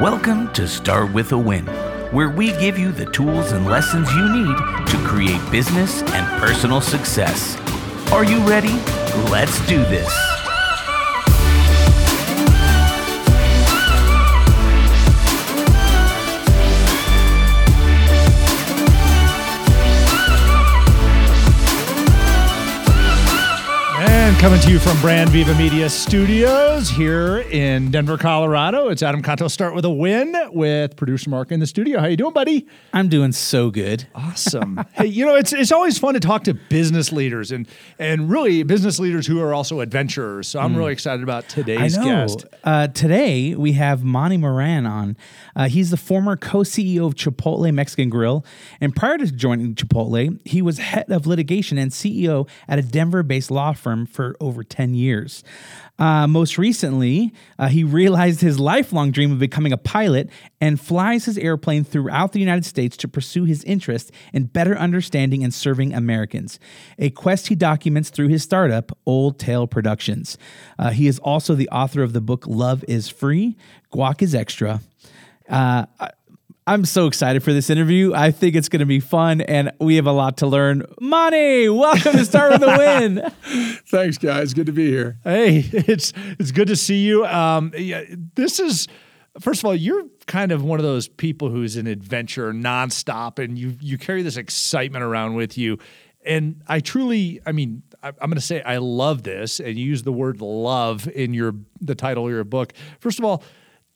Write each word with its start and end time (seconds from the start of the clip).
Welcome 0.00 0.52
to 0.54 0.66
Start 0.66 1.12
with 1.12 1.30
a 1.30 1.38
Win, 1.38 1.66
where 2.10 2.28
we 2.28 2.48
give 2.58 2.76
you 2.76 2.90
the 2.90 3.06
tools 3.06 3.52
and 3.52 3.64
lessons 3.64 4.12
you 4.12 4.28
need 4.28 4.56
to 4.88 4.96
create 5.06 5.40
business 5.52 6.02
and 6.02 6.26
personal 6.42 6.80
success. 6.80 7.56
Are 8.10 8.24
you 8.24 8.40
ready? 8.40 8.72
Let's 9.30 9.64
do 9.68 9.78
this. 9.84 10.33
And 24.34 24.42
coming 24.42 24.60
to 24.62 24.70
you 24.72 24.80
from 24.80 25.00
Brand 25.00 25.30
Viva 25.30 25.54
Media 25.54 25.88
Studios 25.88 26.90
here 26.90 27.38
in 27.52 27.92
Denver, 27.92 28.18
Colorado. 28.18 28.88
It's 28.88 29.00
Adam 29.00 29.22
Contos. 29.22 29.52
Start 29.52 29.76
with 29.76 29.84
a 29.84 29.90
win 29.90 30.34
with 30.50 30.96
producer 30.96 31.30
Mark 31.30 31.52
in 31.52 31.60
the 31.60 31.68
studio. 31.68 32.00
How 32.00 32.06
you 32.06 32.16
doing, 32.16 32.32
buddy? 32.32 32.66
I'm 32.92 33.08
doing 33.08 33.30
so 33.30 33.70
good. 33.70 34.08
Awesome. 34.12 34.84
hey, 34.92 35.06
you 35.06 35.24
know 35.24 35.36
it's 35.36 35.52
it's 35.52 35.70
always 35.70 35.98
fun 35.98 36.14
to 36.14 36.20
talk 36.20 36.42
to 36.44 36.54
business 36.54 37.12
leaders 37.12 37.52
and 37.52 37.68
and 38.00 38.28
really 38.28 38.64
business 38.64 38.98
leaders 38.98 39.24
who 39.24 39.40
are 39.40 39.54
also 39.54 39.78
adventurers. 39.78 40.48
So 40.48 40.58
I'm 40.58 40.74
really 40.74 40.92
excited 40.92 41.22
about 41.22 41.48
today's 41.48 41.96
guest. 41.96 42.44
Uh, 42.64 42.88
today 42.88 43.54
we 43.54 43.72
have 43.74 44.02
Monty 44.02 44.36
Moran 44.36 44.84
on. 44.84 45.16
Uh, 45.54 45.68
he's 45.68 45.90
the 45.90 45.96
former 45.96 46.36
co-CEO 46.36 47.06
of 47.06 47.14
Chipotle 47.14 47.72
Mexican 47.72 48.08
Grill, 48.08 48.44
and 48.80 48.96
prior 48.96 49.16
to 49.16 49.30
joining 49.30 49.76
Chipotle, 49.76 50.40
he 50.44 50.60
was 50.60 50.78
head 50.78 51.08
of 51.08 51.24
litigation 51.24 51.78
and 51.78 51.92
CEO 51.92 52.48
at 52.66 52.80
a 52.80 52.82
Denver-based 52.82 53.52
law 53.52 53.72
firm 53.74 54.06
for 54.06 54.23
over 54.40 54.64
ten 54.64 54.94
years. 54.94 55.44
Uh, 55.98 56.26
most 56.26 56.58
recently, 56.58 57.32
uh, 57.58 57.68
he 57.68 57.84
realized 57.84 58.40
his 58.40 58.58
lifelong 58.58 59.12
dream 59.12 59.30
of 59.30 59.38
becoming 59.38 59.72
a 59.72 59.76
pilot 59.76 60.28
and 60.60 60.80
flies 60.80 61.24
his 61.26 61.38
airplane 61.38 61.84
throughout 61.84 62.32
the 62.32 62.40
United 62.40 62.64
States 62.64 62.96
to 62.96 63.06
pursue 63.06 63.44
his 63.44 63.62
interest 63.64 64.10
in 64.32 64.44
better 64.44 64.76
understanding 64.76 65.44
and 65.44 65.54
serving 65.54 65.94
Americans. 65.94 66.58
A 66.98 67.10
quest 67.10 67.46
he 67.46 67.54
documents 67.54 68.10
through 68.10 68.28
his 68.28 68.42
startup, 68.42 68.96
Old 69.06 69.38
Tail 69.38 69.66
Productions. 69.66 70.36
Uh, 70.78 70.90
he 70.90 71.06
is 71.06 71.20
also 71.20 71.54
the 71.54 71.68
author 71.68 72.02
of 72.02 72.12
the 72.12 72.20
book 72.20 72.44
Love 72.46 72.84
is 72.88 73.08
Free, 73.08 73.56
Guac 73.92 74.20
is 74.22 74.34
Extra. 74.34 74.80
Uh, 75.48 75.86
I'm 76.66 76.86
so 76.86 77.06
excited 77.06 77.42
for 77.42 77.52
this 77.52 77.68
interview. 77.68 78.14
I 78.14 78.30
think 78.30 78.56
it's 78.56 78.70
going 78.70 78.80
to 78.80 78.86
be 78.86 78.98
fun, 78.98 79.42
and 79.42 79.70
we 79.80 79.96
have 79.96 80.06
a 80.06 80.12
lot 80.12 80.38
to 80.38 80.46
learn. 80.46 80.86
Monty, 80.98 81.68
welcome 81.68 82.12
to 82.12 82.24
Start 82.24 82.52
with 82.52 82.62
a 82.62 82.78
Win. 82.78 83.30
Thanks, 83.86 84.16
guys. 84.16 84.54
Good 84.54 84.64
to 84.66 84.72
be 84.72 84.88
here. 84.88 85.18
Hey, 85.24 85.68
it's 85.72 86.14
it's 86.38 86.52
good 86.52 86.68
to 86.68 86.76
see 86.76 87.04
you. 87.04 87.26
Um, 87.26 87.74
yeah, 87.76 88.04
this 88.34 88.60
is 88.60 88.88
first 89.40 89.60
of 89.60 89.66
all, 89.66 89.74
you're 89.74 90.06
kind 90.26 90.52
of 90.52 90.64
one 90.64 90.78
of 90.78 90.84
those 90.86 91.06
people 91.06 91.50
who's 91.50 91.76
an 91.76 91.86
adventure 91.86 92.50
nonstop, 92.54 93.38
and 93.38 93.58
you 93.58 93.76
you 93.82 93.98
carry 93.98 94.22
this 94.22 94.38
excitement 94.38 95.04
around 95.04 95.34
with 95.34 95.58
you. 95.58 95.78
And 96.24 96.62
I 96.66 96.80
truly, 96.80 97.42
I 97.44 97.52
mean, 97.52 97.82
I, 98.02 98.08
I'm 98.08 98.30
going 98.30 98.36
to 98.36 98.40
say 98.40 98.62
I 98.62 98.78
love 98.78 99.22
this, 99.22 99.60
and 99.60 99.78
you 99.78 99.84
use 99.84 100.02
the 100.02 100.14
word 100.14 100.40
love 100.40 101.08
in 101.08 101.34
your 101.34 101.56
the 101.82 101.94
title 101.94 102.24
of 102.24 102.30
your 102.30 102.44
book. 102.44 102.72
First 103.00 103.18
of 103.18 103.26
all. 103.26 103.42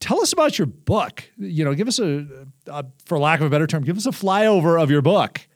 Tell 0.01 0.21
us 0.21 0.33
about 0.33 0.59
your 0.59 0.67
book. 0.67 1.25
You 1.39 1.65
know, 1.65 1.75
give 1.75 1.89
us 1.89 1.99
a, 1.99 2.27
a, 2.69 2.85
for 3.05 3.19
lack 3.19 3.41
of 3.41 3.47
a 3.47 3.51
better 3.51 3.67
term, 3.67 3.83
give 3.85 3.97
us 3.97 4.07
a 4.07 4.11
flyover 4.11 4.81
of 4.81 4.91
your 4.91 5.03
book. 5.03 5.47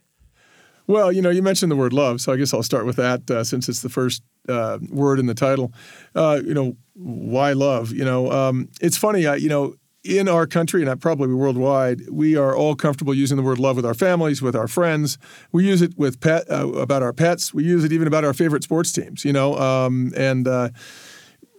Well, 0.87 1.13
you 1.13 1.23
know, 1.23 1.31
you 1.31 1.43
mentioned 1.43 1.71
the 1.71 1.77
word 1.77 1.93
love, 1.93 2.21
so 2.21 2.33
I 2.33 2.37
guess 2.37 2.53
I'll 2.53 2.63
start 2.63 2.87
with 2.87 2.97
that 2.97 3.31
uh, 3.31 3.45
since 3.45 3.69
it's 3.69 3.83
the 3.83 3.89
first 3.89 4.23
uh, 4.49 4.79
word 4.91 5.21
in 5.21 5.27
the 5.27 5.35
title. 5.35 5.73
Uh, 6.15 6.41
you 6.45 6.55
know, 6.55 6.77
why 6.95 7.53
love? 7.53 7.93
You 7.93 8.05
know, 8.05 8.31
um, 8.33 8.69
it's 8.81 8.97
funny. 8.97 9.23
You 9.23 9.49
know, 9.49 9.75
in 10.05 10.29
our 10.29 10.47
country 10.47 10.85
and 10.85 11.01
probably 11.01 11.33
worldwide, 11.33 12.11
we 12.11 12.37
are 12.37 12.57
all 12.57 12.75
comfortable 12.75 13.15
using 13.15 13.37
the 13.37 13.43
word 13.43 13.59
love 13.59 13.77
with 13.77 13.87
our 13.87 13.95
families, 13.95 14.43
with 14.43 14.57
our 14.57 14.67
friends. 14.67 15.19
We 15.53 15.65
use 15.65 15.83
it 15.83 15.97
with 15.97 16.21
pet 16.21 16.51
uh, 16.51 16.69
about 16.73 17.03
our 17.03 17.13
pets. 17.13 17.55
We 17.55 17.65
use 17.65 17.85
it 17.85 17.93
even 17.93 18.09
about 18.09 18.25
our 18.25 18.35
favorite 18.35 18.65
sports 18.65 18.91
teams. 18.91 19.25
You 19.25 19.33
know, 19.33 19.57
um, 19.59 20.13
and 20.17 20.49
uh, 20.49 20.71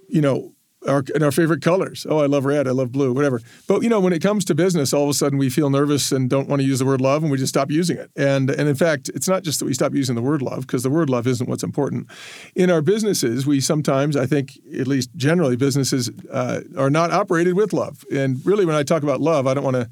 you 0.09 0.21
know, 0.21 0.52
our, 0.87 1.03
and 1.13 1.23
our 1.23 1.31
favorite 1.31 1.61
colors. 1.61 2.05
Oh, 2.09 2.19
I 2.19 2.25
love 2.25 2.45
red. 2.45 2.67
I 2.67 2.71
love 2.71 2.91
blue. 2.91 3.13
Whatever. 3.13 3.41
But 3.67 3.83
you 3.83 3.89
know, 3.89 3.99
when 3.99 4.13
it 4.13 4.21
comes 4.21 4.45
to 4.45 4.55
business, 4.55 4.93
all 4.93 5.03
of 5.03 5.09
a 5.09 5.13
sudden 5.13 5.37
we 5.37 5.49
feel 5.49 5.69
nervous 5.69 6.11
and 6.11 6.29
don't 6.29 6.47
want 6.47 6.61
to 6.61 6.67
use 6.67 6.79
the 6.79 6.85
word 6.85 7.01
love, 7.01 7.23
and 7.23 7.31
we 7.31 7.37
just 7.37 7.53
stop 7.53 7.71
using 7.71 7.97
it. 7.97 8.11
And 8.15 8.49
and 8.49 8.67
in 8.67 8.75
fact, 8.75 9.09
it's 9.15 9.27
not 9.27 9.43
just 9.43 9.59
that 9.59 9.65
we 9.65 9.73
stop 9.73 9.93
using 9.93 10.15
the 10.15 10.21
word 10.21 10.41
love 10.41 10.61
because 10.61 10.83
the 10.83 10.89
word 10.89 11.09
love 11.09 11.27
isn't 11.27 11.47
what's 11.47 11.63
important. 11.63 12.07
In 12.55 12.69
our 12.69 12.81
businesses, 12.81 13.45
we 13.45 13.59
sometimes, 13.59 14.15
I 14.15 14.25
think, 14.25 14.59
at 14.77 14.87
least 14.87 15.09
generally, 15.15 15.55
businesses 15.55 16.09
uh, 16.31 16.61
are 16.77 16.89
not 16.89 17.11
operated 17.11 17.55
with 17.55 17.73
love. 17.73 18.03
And 18.11 18.45
really, 18.45 18.65
when 18.65 18.75
I 18.75 18.83
talk 18.83 19.03
about 19.03 19.21
love, 19.21 19.47
I 19.47 19.53
don't 19.53 19.63
want 19.63 19.75
to 19.75 19.89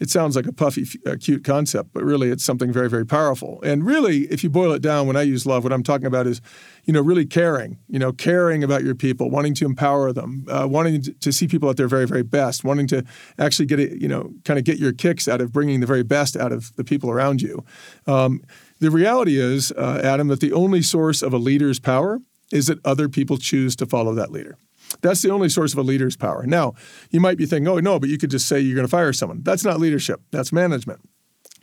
it 0.00 0.10
sounds 0.10 0.36
like 0.36 0.46
a 0.46 0.52
puffy, 0.52 0.86
cute 1.20 1.44
concept, 1.44 1.90
but 1.92 2.04
really 2.04 2.30
it's 2.30 2.44
something 2.44 2.72
very, 2.72 2.88
very 2.88 3.04
powerful. 3.04 3.60
And 3.62 3.84
really, 3.84 4.22
if 4.26 4.44
you 4.44 4.50
boil 4.50 4.72
it 4.72 4.82
down, 4.82 5.06
when 5.06 5.16
I 5.16 5.22
use 5.22 5.44
love, 5.44 5.64
what 5.64 5.72
I'm 5.72 5.82
talking 5.82 6.06
about 6.06 6.26
is, 6.26 6.40
you 6.84 6.92
know, 6.92 7.00
really 7.00 7.26
caring, 7.26 7.78
you 7.88 7.98
know, 7.98 8.12
caring 8.12 8.62
about 8.62 8.84
your 8.84 8.94
people, 8.94 9.28
wanting 9.28 9.54
to 9.54 9.64
empower 9.64 10.12
them, 10.12 10.46
uh, 10.48 10.66
wanting 10.68 11.02
to 11.02 11.32
see 11.32 11.48
people 11.48 11.68
at 11.68 11.76
their 11.76 11.88
very, 11.88 12.06
very 12.06 12.22
best, 12.22 12.64
wanting 12.64 12.86
to 12.88 13.04
actually 13.38 13.66
get 13.66 13.80
it, 13.80 14.00
you 14.00 14.08
know, 14.08 14.30
kind 14.44 14.58
of 14.58 14.64
get 14.64 14.78
your 14.78 14.92
kicks 14.92 15.26
out 15.26 15.40
of 15.40 15.52
bringing 15.52 15.80
the 15.80 15.86
very 15.86 16.04
best 16.04 16.36
out 16.36 16.52
of 16.52 16.74
the 16.76 16.84
people 16.84 17.10
around 17.10 17.42
you. 17.42 17.64
Um, 18.06 18.42
the 18.78 18.90
reality 18.90 19.36
is, 19.36 19.72
uh, 19.72 20.00
Adam, 20.04 20.28
that 20.28 20.40
the 20.40 20.52
only 20.52 20.82
source 20.82 21.22
of 21.22 21.32
a 21.32 21.38
leader's 21.38 21.80
power 21.80 22.20
is 22.52 22.68
that 22.68 22.78
other 22.84 23.08
people 23.08 23.36
choose 23.36 23.74
to 23.76 23.86
follow 23.86 24.14
that 24.14 24.30
leader. 24.30 24.56
That's 25.02 25.22
the 25.22 25.30
only 25.30 25.48
source 25.48 25.72
of 25.72 25.78
a 25.78 25.82
leader's 25.82 26.16
power. 26.16 26.44
Now, 26.46 26.74
you 27.10 27.20
might 27.20 27.38
be 27.38 27.46
thinking, 27.46 27.68
oh, 27.68 27.78
no, 27.78 27.98
but 27.98 28.08
you 28.08 28.18
could 28.18 28.30
just 28.30 28.48
say 28.48 28.60
you're 28.60 28.74
going 28.74 28.86
to 28.86 28.90
fire 28.90 29.12
someone. 29.12 29.42
That's 29.42 29.64
not 29.64 29.78
leadership, 29.78 30.20
that's 30.30 30.52
management. 30.52 31.00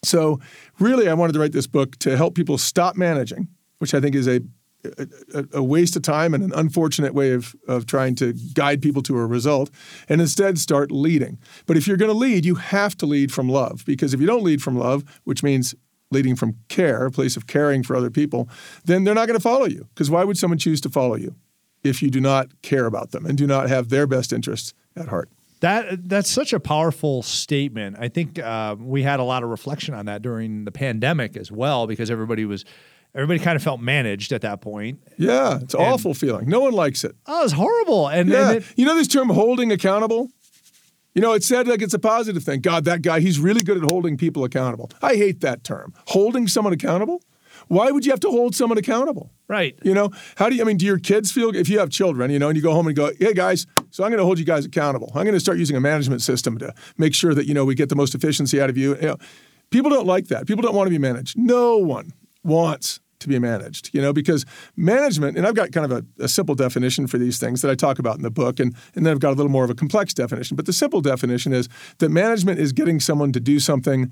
So, 0.04 0.40
really, 0.80 1.10
I 1.10 1.14
wanted 1.14 1.34
to 1.34 1.40
write 1.40 1.52
this 1.52 1.68
book 1.68 1.98
to 2.00 2.16
help 2.16 2.36
people 2.36 2.58
stop 2.58 2.96
managing, 2.96 3.48
which 3.80 3.94
I 3.94 4.00
think 4.00 4.16
is 4.16 4.28
a, 4.28 4.42
a, 5.34 5.46
a 5.54 5.64
waste 5.64 5.96
of 5.96 6.04
time 6.04 6.34
and 6.34 6.44
an 6.44 6.54
unfortunate 6.54 7.14
way 7.14 7.32
of, 7.32 7.56
of 7.68 7.88
trying 7.88 8.16
to 8.16 8.34
guide 8.54 8.82
people 8.82 9.02
to 9.04 9.18
a 9.18 9.26
result, 9.26 9.72
and 10.08 10.22
instead 10.22 10.60
start 10.60 10.92
leading. 10.92 11.40
But 11.66 11.76
if 11.76 11.88
you're 11.88 11.98
going 11.98 12.12
to 12.12 12.18
lead, 12.18 12.46
you 12.46 12.56
have 12.56 12.96
to 12.98 13.06
lead 13.06 13.32
from 13.32 13.50
love, 13.50 13.84
because 13.86 14.14
if 14.14 14.22
you 14.22 14.28
don't 14.28 14.44
lead 14.44 14.62
from 14.62 14.78
love, 14.78 15.04
which 15.24 15.42
means 15.42 15.74
leading 16.12 16.36
from 16.36 16.56
care, 16.70 17.08
a 17.08 17.12
place 17.12 17.36
of 17.36 17.48
caring 17.48 17.82
for 17.82 17.96
other 17.96 18.12
people, 18.12 18.48
then 18.86 19.04
they're 19.04 19.16
not 19.16 19.28
going 19.28 19.38
to 19.38 19.44
follow 19.44 19.66
you. 19.66 19.88
Because 19.94 20.12
why 20.12 20.24
would 20.24 20.38
someone 20.38 20.60
choose 20.60 20.80
to 20.82 20.90
follow 20.90 21.16
you? 21.16 21.36
If 21.86 22.02
you 22.02 22.10
do 22.10 22.20
not 22.20 22.62
care 22.62 22.86
about 22.86 23.12
them 23.12 23.26
and 23.26 23.38
do 23.38 23.48
not 23.48 23.70
have 23.70 23.90
their 23.90 24.08
best 24.08 24.34
interests 24.34 24.74
at 24.96 25.08
heart. 25.08 25.30
That 25.62 26.10
that's 26.10 26.30
such 26.30 26.54
a 26.54 26.60
powerful 26.60 27.24
statement. 27.24 27.96
I 28.00 28.10
think 28.10 28.40
uh, 28.40 28.76
we 28.78 29.04
had 29.04 29.20
a 29.20 29.24
lot 29.24 29.44
of 29.44 29.50
reflection 29.50 29.94
on 29.94 30.06
that 30.06 30.22
during 30.22 30.66
the 30.66 30.72
pandemic 30.72 31.38
as 31.38 31.52
well, 31.52 31.88
because 31.88 32.12
everybody 32.12 32.46
was 32.46 32.66
everybody 33.16 33.40
kind 33.40 33.56
of 33.56 33.64
felt 33.64 33.80
managed 33.80 34.34
at 34.34 34.42
that 34.42 34.62
point. 34.62 35.00
Yeah, 35.18 35.60
it's 35.62 35.74
an 35.74 35.82
awful 35.82 36.14
feeling. 36.14 36.50
No 36.50 36.60
one 36.60 36.74
likes 36.74 37.04
it. 37.04 37.16
Oh, 37.26 37.44
it's 37.44 37.54
horrible. 37.54 38.08
And, 38.10 38.30
Yeah, 38.30 38.50
and 38.50 38.58
it, 38.58 38.66
you 38.76 38.86
know 38.86 38.96
this 38.96 39.08
term 39.08 39.30
holding 39.30 39.72
accountable. 39.72 40.30
You 41.14 41.22
know, 41.22 41.32
it's 41.32 41.48
said 41.48 41.66
like 41.68 41.82
it's 41.82 41.94
a 41.94 42.00
positive 42.00 42.44
thing. 42.44 42.60
God, 42.60 42.84
that 42.84 43.02
guy, 43.02 43.22
he's 43.22 43.40
really 43.40 43.64
good 43.64 43.78
at 43.78 43.84
holding 43.84 44.18
people 44.18 44.44
accountable. 44.44 44.92
I 45.02 45.16
hate 45.16 45.40
that 45.40 45.64
term. 45.64 45.94
Holding 46.08 46.46
someone 46.50 46.74
accountable. 46.74 47.22
Why 47.68 47.92
would 47.92 48.06
you 48.06 48.12
have 48.12 48.20
to 48.22 48.30
hold 48.30 48.56
someone 48.56 48.78
accountable? 48.78 49.32
right. 49.48 49.78
You 49.84 49.94
know, 49.94 50.12
how 50.38 50.50
do 50.50 50.56
you, 50.56 50.62
I 50.62 50.66
mean, 50.66 50.78
do 50.78 50.86
your 50.86 51.00
kids 51.00 51.32
feel, 51.32 51.56
if 51.56 51.70
you 51.70 51.80
have 51.80 51.90
children, 51.90 52.32
you 52.32 52.40
know, 52.40 52.48
and 52.48 52.58
you 52.58 52.64
go 52.64 52.74
home 52.74 52.88
and 52.88 52.96
go, 52.96 53.12
hey 53.20 53.34
guys, 53.34 53.68
so 53.92 54.04
I'm 54.04 54.10
going 54.10 54.20
to 54.20 54.26
hold 54.26 54.40
you 54.40 54.46
guys 54.46 54.66
accountable. 54.66 55.12
I'm 55.14 55.24
going 55.24 55.34
to 55.34 55.40
start 55.40 55.58
using 55.58 55.76
a 55.76 55.82
management 55.82 56.22
system 56.22 56.58
to 56.58 56.74
make 56.98 57.14
sure 57.14 57.34
that, 57.34 57.46
you 57.46 57.54
know, 57.54 57.66
we 57.66 57.76
get 57.76 57.90
the 57.90 57.96
most 57.96 58.16
efficiency 58.16 58.60
out 58.60 58.70
of 58.70 58.78
you. 58.78 58.96
you 58.96 59.02
know, 59.02 59.18
people 59.70 59.92
don't 59.92 60.08
like 60.08 60.28
that. 60.28 60.48
People 60.48 60.64
don't 60.64 60.76
want 60.76 60.88
to 60.88 60.92
be 60.92 60.98
managed. 60.98 61.38
No 61.38 61.78
one 61.78 62.14
wants 62.44 63.00
to 63.20 63.28
be 63.28 63.40
managed, 63.40 63.94
you 63.94 64.02
know, 64.02 64.14
because 64.14 64.46
management, 64.76 65.38
and 65.38 65.46
I've 65.48 65.56
got 65.56 65.72
kind 65.72 65.92
of 65.92 66.06
a, 66.20 66.24
a 66.24 66.28
simple 66.28 66.56
definition 66.56 67.08
for 67.08 67.18
these 67.18 67.38
things 67.40 67.62
that 67.62 67.72
I 67.72 67.76
talk 67.76 68.00
about 68.00 68.18
in 68.18 68.24
the 68.24 68.32
book, 68.32 68.60
and, 68.60 68.76
and 68.96 69.06
then 69.06 69.14
I've 69.14 69.20
got 69.20 69.32
a 69.32 69.36
little 69.36 69.52
more 69.52 69.64
of 69.64 69.70
a 69.70 69.76
complex 69.76 70.14
definition. 70.14 70.56
But 70.56 70.66
the 70.66 70.74
simple 70.74 71.02
definition 71.02 71.54
is 71.54 71.70
that 72.00 72.10
management 72.10 72.60
is 72.60 72.72
getting 72.72 73.00
someone 73.00 73.32
to 73.34 73.40
do 73.40 73.60
something 73.60 74.12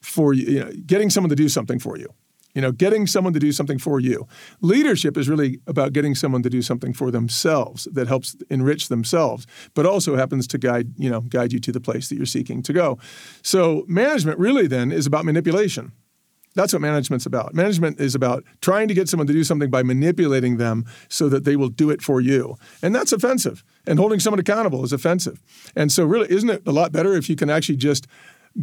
for 0.00 0.32
you, 0.32 0.46
you 0.46 0.60
know, 0.60 0.72
getting 0.86 1.10
someone 1.10 1.30
to 1.30 1.36
do 1.36 1.48
something 1.48 1.78
for 1.78 1.96
you. 1.96 2.12
You 2.54 2.60
know, 2.60 2.72
getting 2.72 3.06
someone 3.06 3.32
to 3.32 3.38
do 3.38 3.52
something 3.52 3.78
for 3.78 3.98
you. 3.98 4.26
Leadership 4.60 5.16
is 5.16 5.28
really 5.28 5.60
about 5.66 5.92
getting 5.92 6.14
someone 6.14 6.42
to 6.42 6.50
do 6.50 6.60
something 6.60 6.92
for 6.92 7.10
themselves 7.10 7.88
that 7.92 8.08
helps 8.08 8.36
enrich 8.50 8.88
themselves, 8.88 9.46
but 9.74 9.86
also 9.86 10.16
happens 10.16 10.46
to 10.48 10.58
guide, 10.58 10.92
you 10.96 11.08
know, 11.08 11.22
guide 11.22 11.52
you 11.52 11.58
to 11.60 11.72
the 11.72 11.80
place 11.80 12.08
that 12.08 12.16
you're 12.16 12.26
seeking 12.26 12.62
to 12.62 12.72
go. 12.72 12.98
So 13.42 13.84
management 13.88 14.38
really 14.38 14.66
then 14.66 14.92
is 14.92 15.06
about 15.06 15.24
manipulation. 15.24 15.92
That's 16.54 16.72
what 16.72 16.82
management's 16.82 17.24
about. 17.24 17.54
Management 17.54 17.98
is 17.98 18.14
about 18.14 18.44
trying 18.60 18.88
to 18.88 18.94
get 18.94 19.08
someone 19.08 19.26
to 19.26 19.32
do 19.32 19.44
something 19.44 19.70
by 19.70 19.82
manipulating 19.82 20.58
them 20.58 20.84
so 21.08 21.28
that 21.30 21.44
they 21.44 21.56
will 21.56 21.70
do 21.70 21.88
it 21.88 22.02
for 22.02 22.20
you. 22.20 22.56
And 22.82 22.94
that's 22.94 23.12
offensive. 23.12 23.64
And 23.86 23.98
holding 23.98 24.20
someone 24.20 24.38
accountable 24.38 24.84
is 24.84 24.92
offensive. 24.92 25.40
And 25.74 25.90
so 25.90 26.04
really 26.04 26.30
isn't 26.30 26.50
it 26.50 26.62
a 26.66 26.72
lot 26.72 26.92
better 26.92 27.14
if 27.14 27.30
you 27.30 27.36
can 27.36 27.48
actually 27.48 27.76
just 27.76 28.06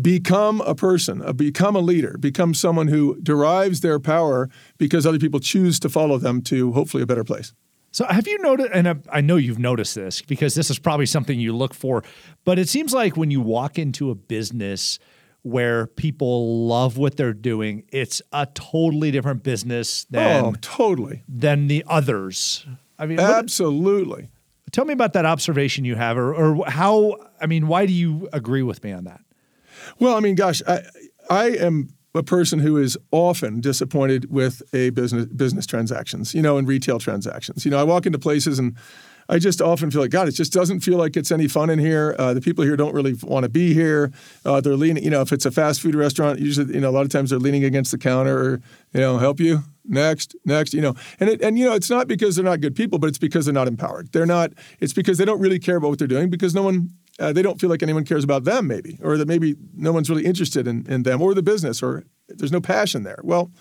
become 0.01 0.61
a 0.61 0.75
person, 0.75 1.23
become 1.35 1.75
a 1.75 1.79
leader, 1.79 2.15
become 2.19 2.53
someone 2.53 2.87
who 2.87 3.19
derives 3.21 3.81
their 3.81 3.99
power 3.99 4.49
because 4.77 5.05
other 5.05 5.19
people 5.19 5.39
choose 5.39 5.79
to 5.79 5.89
follow 5.89 6.17
them 6.17 6.41
to 6.43 6.71
hopefully 6.73 7.03
a 7.03 7.05
better 7.05 7.23
place. 7.23 7.53
So 7.91 8.05
have 8.05 8.27
you 8.27 8.37
noticed, 8.39 8.69
and 8.71 9.03
I- 9.11 9.21
know 9.21 9.35
you've 9.37 9.57
noticed 9.57 9.95
this 9.95 10.21
because 10.21 10.53
this 10.53 10.69
is 10.69 10.77
probably 10.77 11.07
something 11.07 11.39
you 11.39 11.55
look 11.55 11.73
for, 11.73 12.03
but 12.45 12.59
it 12.59 12.69
seems 12.69 12.93
like 12.93 13.17
when 13.17 13.31
you 13.31 13.41
walk 13.41 13.79
into 13.79 14.11
a 14.11 14.15
business 14.15 14.99
where 15.41 15.87
people 15.87 16.67
love 16.67 16.97
what 16.97 17.17
they're 17.17 17.33
doing, 17.33 17.83
it's 17.91 18.21
a 18.31 18.45
totally 18.53 19.09
different 19.09 19.41
business 19.41 20.05
than 20.11 20.45
oh, 20.45 20.53
totally. 20.61 21.23
than 21.27 21.67
the 21.67 21.83
others. 21.87 22.65
I 22.99 23.07
mean, 23.07 23.17
what- 23.17 23.31
Absolutely. 23.31 24.27
tell 24.71 24.85
me 24.85 24.93
about 24.93 25.13
that 25.13 25.25
observation 25.25 25.83
you 25.85 25.95
have, 25.95 26.15
or, 26.17 26.33
or 26.35 26.65
how. 26.69 27.15
I 27.41 27.47
mean, 27.47 27.67
why 27.67 27.85
do 27.87 27.93
you 27.93 28.29
agree 28.33 28.61
with 28.61 28.83
me 28.83 28.91
on 28.91 29.05
that? 29.05 29.21
Well, 29.99 30.15
I 30.15 30.19
mean, 30.19 30.35
gosh, 30.35 30.61
I 30.67 30.81
I 31.29 31.49
am 31.49 31.93
a 32.15 32.23
person 32.23 32.59
who 32.59 32.77
is 32.77 32.97
often 33.11 33.61
disappointed 33.61 34.31
with 34.31 34.61
a 34.73 34.89
business 34.91 35.25
business 35.27 35.65
transactions, 35.65 36.33
you 36.33 36.41
know, 36.41 36.57
and 36.57 36.67
retail 36.67 36.99
transactions. 36.99 37.65
You 37.65 37.71
know, 37.71 37.79
I 37.79 37.83
walk 37.83 38.05
into 38.05 38.19
places 38.19 38.59
and 38.59 38.75
I 39.31 39.37
just 39.37 39.61
often 39.61 39.91
feel 39.91 40.01
like 40.01 40.09
God, 40.09 40.27
it 40.27 40.31
just 40.31 40.51
doesn't 40.51 40.79
feel 40.79 40.97
like 40.97 41.15
it's 41.15 41.31
any 41.31 41.47
fun 41.47 41.69
in 41.69 41.77
here. 41.77 42.15
Uh, 42.17 42.33
the 42.33 42.41
people 42.41 42.63
here 42.63 42.75
don't 42.75 42.95
really 42.95 43.13
want 43.21 43.43
to 43.43 43.49
be 43.49 43.75
here. 43.75 44.11
Uh, 44.43 44.59
they're 44.59 44.75
leaning, 44.75 45.03
you 45.03 45.11
know, 45.11 45.21
if 45.21 45.31
it's 45.31 45.45
a 45.45 45.51
fast 45.51 45.81
food 45.81 45.93
restaurant, 45.93 46.39
usually, 46.39 46.73
you 46.73 46.81
know, 46.81 46.89
a 46.89 46.91
lot 46.91 47.03
of 47.03 47.09
times 47.09 47.29
they're 47.29 47.37
leaning 47.37 47.63
against 47.63 47.91
the 47.91 47.99
counter 47.99 48.37
or, 48.37 48.61
you 48.91 48.99
know, 48.99 49.19
help 49.19 49.39
you 49.39 49.63
next, 49.85 50.35
next, 50.45 50.73
you 50.73 50.81
know, 50.81 50.95
and 51.19 51.29
it, 51.29 51.41
and 51.41 51.59
you 51.59 51.65
know, 51.65 51.75
it's 51.75 51.91
not 51.91 52.07
because 52.07 52.35
they're 52.35 52.45
not 52.45 52.59
good 52.59 52.75
people, 52.75 52.97
but 52.97 53.07
it's 53.07 53.19
because 53.19 53.45
they're 53.45 53.53
not 53.53 53.67
empowered. 53.67 54.11
They're 54.11 54.25
not. 54.25 54.51
It's 54.79 54.93
because 54.93 55.19
they 55.19 55.25
don't 55.25 55.39
really 55.39 55.59
care 55.59 55.75
about 55.75 55.89
what 55.89 55.99
they're 55.99 56.07
doing 56.07 56.29
because 56.31 56.55
no 56.55 56.63
one. 56.63 56.89
Uh, 57.19 57.33
they 57.33 57.41
don't 57.41 57.59
feel 57.59 57.69
like 57.69 57.83
anyone 57.83 58.05
cares 58.05 58.23
about 58.23 58.45
them, 58.45 58.67
maybe, 58.67 58.97
or 59.01 59.17
that 59.17 59.27
maybe 59.27 59.55
no 59.75 59.91
one's 59.91 60.09
really 60.09 60.25
interested 60.25 60.67
in, 60.67 60.85
in 60.87 61.03
them 61.03 61.21
or 61.21 61.33
the 61.33 61.43
business, 61.43 61.83
or 61.83 62.05
there's 62.27 62.51
no 62.51 62.61
passion 62.61 63.03
there. 63.03 63.19
Well, 63.23 63.51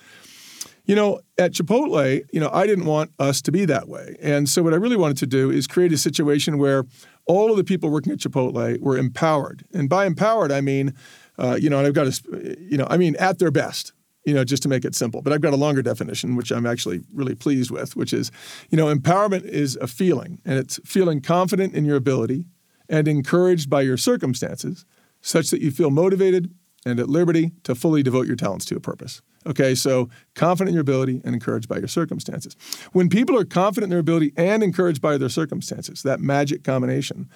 you 0.88 0.94
know, 0.94 1.20
at 1.36 1.52
Chipotle, 1.52 2.22
you 2.32 2.40
know, 2.40 2.50
I 2.50 2.66
didn't 2.66 2.86
want 2.86 3.10
us 3.18 3.42
to 3.42 3.52
be 3.52 3.66
that 3.66 3.88
way. 3.88 4.16
And 4.22 4.48
so 4.48 4.62
what 4.62 4.72
I 4.72 4.76
really 4.76 4.96
wanted 4.96 5.18
to 5.18 5.26
do 5.26 5.50
is 5.50 5.66
create 5.66 5.92
a 5.92 5.98
situation 5.98 6.56
where 6.56 6.84
all 7.26 7.50
of 7.50 7.58
the 7.58 7.64
people 7.64 7.90
working 7.90 8.10
at 8.10 8.18
Chipotle 8.18 8.80
were 8.80 8.96
empowered. 8.96 9.64
And 9.74 9.90
by 9.90 10.06
empowered, 10.06 10.50
I 10.50 10.62
mean, 10.62 10.94
uh, 11.38 11.58
you 11.60 11.68
know, 11.68 11.78
and 11.78 11.86
I've 11.86 11.92
got 11.92 12.06
a, 12.06 12.56
you 12.58 12.78
know, 12.78 12.86
I 12.88 12.96
mean 12.96 13.16
at 13.16 13.38
their 13.38 13.50
best, 13.50 13.92
you 14.24 14.32
know, 14.32 14.44
just 14.44 14.62
to 14.62 14.68
make 14.68 14.86
it 14.86 14.94
simple. 14.94 15.20
But 15.20 15.34
I've 15.34 15.42
got 15.42 15.52
a 15.52 15.56
longer 15.56 15.82
definition, 15.82 16.36
which 16.36 16.50
I'm 16.50 16.64
actually 16.64 17.02
really 17.12 17.34
pleased 17.34 17.70
with, 17.70 17.94
which 17.94 18.14
is, 18.14 18.30
you 18.70 18.78
know, 18.78 18.86
empowerment 18.86 19.44
is 19.44 19.76
a 19.76 19.86
feeling, 19.86 20.40
and 20.46 20.58
it's 20.58 20.80
feeling 20.86 21.20
confident 21.20 21.74
in 21.74 21.84
your 21.84 21.96
ability 21.96 22.46
and 22.88 23.08
encouraged 23.08 23.68
by 23.68 23.82
your 23.82 23.96
circumstances 23.96 24.84
such 25.20 25.50
that 25.50 25.60
you 25.60 25.70
feel 25.70 25.90
motivated 25.90 26.52
and 26.86 27.00
at 27.00 27.08
liberty 27.08 27.52
to 27.64 27.74
fully 27.74 28.02
devote 28.02 28.26
your 28.26 28.36
talents 28.36 28.64
to 28.66 28.76
a 28.76 28.80
purpose. 28.80 29.20
Okay, 29.46 29.74
so 29.74 30.08
confident 30.34 30.70
in 30.70 30.74
your 30.74 30.82
ability 30.82 31.20
and 31.24 31.34
encouraged 31.34 31.68
by 31.68 31.78
your 31.78 31.88
circumstances. 31.88 32.56
When 32.92 33.08
people 33.08 33.36
are 33.36 33.44
confident 33.44 33.84
in 33.84 33.90
their 33.90 33.98
ability 33.98 34.32
and 34.36 34.62
encouraged 34.62 35.00
by 35.00 35.16
their 35.16 35.28
circumstances, 35.28 36.02
that 36.02 36.20
magic 36.20 36.64
combination, 36.64 37.28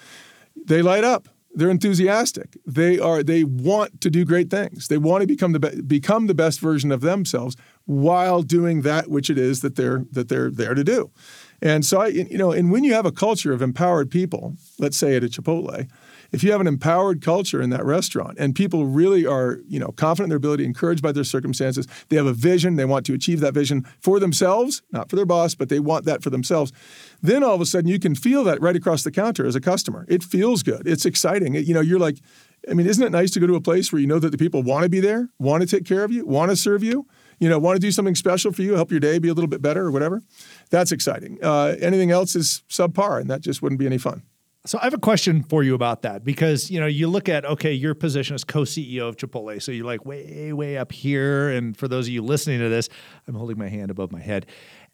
they 0.55 0.81
light 0.81 1.03
up. 1.03 1.27
They're 1.55 1.69
enthusiastic. 1.69 2.57
They 2.65 2.97
are. 2.97 3.21
They 3.21 3.43
want 3.43 4.01
to 4.01 4.09
do 4.09 4.25
great 4.25 4.49
things. 4.49 4.87
They 4.87 4.97
want 4.97 5.21
to 5.21 5.27
become 5.27 5.51
the 5.51 5.59
be- 5.59 5.81
become 5.81 6.25
the 6.25 6.33
best 6.33 6.59
version 6.59 6.91
of 6.91 7.01
themselves 7.01 7.55
while 7.85 8.41
doing 8.41 8.81
that 8.81 9.07
which 9.07 9.29
it 9.29 9.37
is 9.37 9.61
that 9.61 9.75
they're 9.75 10.05
that 10.11 10.29
they're 10.29 10.49
there 10.49 10.73
to 10.73 10.83
do. 10.83 11.11
And 11.63 11.85
so 11.85 12.01
I, 12.01 12.07
you 12.07 12.37
know, 12.37 12.51
and 12.51 12.71
when 12.73 12.83
you 12.83 12.93
have 12.93 13.05
a 13.05 13.11
culture 13.11 13.53
of 13.53 13.61
empowered 13.61 14.11
people, 14.11 14.55
let's 14.79 14.97
say 14.97 15.15
at 15.15 15.23
a 15.23 15.27
Chipotle, 15.27 15.87
if 16.33 16.43
you 16.43 16.51
have 16.51 16.59
an 16.59 16.67
empowered 16.67 17.21
culture 17.21 17.61
in 17.61 17.69
that 17.69 17.85
restaurant 17.85 18.37
and 18.37 18.53
people 18.53 18.85
really 18.85 19.25
are, 19.25 19.59
you 19.69 19.79
know, 19.79 19.93
confident 19.93 20.25
in 20.25 20.29
their 20.31 20.37
ability, 20.37 20.65
encouraged 20.65 21.01
by 21.01 21.13
their 21.13 21.23
circumstances, 21.23 21.87
they 22.09 22.17
have 22.17 22.25
a 22.25 22.33
vision, 22.33 22.75
they 22.75 22.83
want 22.83 23.05
to 23.05 23.13
achieve 23.13 23.39
that 23.39 23.53
vision 23.53 23.87
for 24.01 24.19
themselves, 24.19 24.81
not 24.91 25.09
for 25.09 25.15
their 25.15 25.25
boss, 25.25 25.55
but 25.55 25.69
they 25.69 25.79
want 25.79 26.03
that 26.03 26.21
for 26.21 26.29
themselves. 26.29 26.73
Then 27.21 27.45
all 27.45 27.55
of 27.55 27.61
a 27.61 27.65
sudden 27.65 27.87
you 27.89 27.99
can 27.99 28.13
feel 28.13 28.43
that 28.43 28.59
right 28.61 28.75
across 28.75 29.03
the 29.03 29.11
counter 29.11 29.45
as 29.45 29.55
a 29.55 29.61
customer. 29.61 30.05
It 30.09 30.21
feels 30.21 30.63
good. 30.63 30.85
It's 30.85 31.05
exciting. 31.05 31.55
It- 31.55 31.65
you 31.65 31.73
know, 31.73 31.81
you're 31.81 31.97
like, 31.99 32.17
I 32.69 32.73
mean, 32.73 32.87
isn't 32.87 33.03
it 33.05 33.11
nice 33.11 33.31
to 33.31 33.39
go 33.39 33.47
to 33.47 33.55
a 33.55 33.61
place 33.61 33.93
where 33.93 34.01
you 34.01 34.07
know 34.07 34.19
that 34.19 34.31
the 34.31 34.37
people 34.37 34.63
want 34.63 34.83
to 34.83 34.89
be 34.89 34.99
there, 34.99 35.29
want 35.39 35.61
to 35.61 35.67
take 35.67 35.85
care 35.85 36.03
of 36.03 36.11
you, 36.11 36.25
want 36.25 36.49
to 36.51 36.57
serve 36.57 36.83
you? 36.83 37.07
You 37.43 37.49
know, 37.49 37.59
want 37.59 37.75
to 37.75 37.81
do 37.81 37.91
something 37.91 38.15
special 38.15 38.53
for 38.53 38.61
you, 38.61 38.75
help 38.75 38.89
your 38.89 39.01
day 39.01 39.19
be 39.19 39.27
a 39.27 39.33
little 39.33 39.49
bit 39.49 39.61
better 39.61 39.81
or 39.81 39.91
whatever. 39.91 40.21
That's 40.69 40.93
exciting. 40.93 41.39
Uh, 41.43 41.75
anything 41.81 42.09
else 42.09 42.37
is 42.37 42.63
subpar, 42.69 43.19
and 43.19 43.29
that 43.29 43.41
just 43.41 43.61
wouldn't 43.61 43.79
be 43.79 43.85
any 43.85 43.97
fun. 43.97 44.23
So 44.65 44.79
I 44.79 44.85
have 44.85 44.93
a 44.93 44.97
question 44.97 45.43
for 45.43 45.61
you 45.61 45.75
about 45.75 46.03
that 46.03 46.23
because 46.23 46.71
you 46.71 46.79
know 46.79 46.85
you 46.85 47.09
look 47.09 47.27
at 47.27 47.43
okay 47.43 47.73
your 47.73 47.95
position 47.95 48.33
as 48.33 48.45
co-CEO 48.45 49.09
of 49.09 49.17
Chipotle, 49.17 49.61
so 49.61 49.73
you're 49.73 49.85
like 49.85 50.05
way 50.05 50.53
way 50.53 50.77
up 50.77 50.93
here, 50.93 51.49
and 51.49 51.75
for 51.75 51.89
those 51.89 52.07
of 52.07 52.13
you 52.13 52.21
listening 52.21 52.59
to 52.59 52.69
this, 52.69 52.87
I'm 53.27 53.35
holding 53.35 53.57
my 53.57 53.67
hand 53.67 53.91
above 53.91 54.13
my 54.13 54.21
head, 54.21 54.45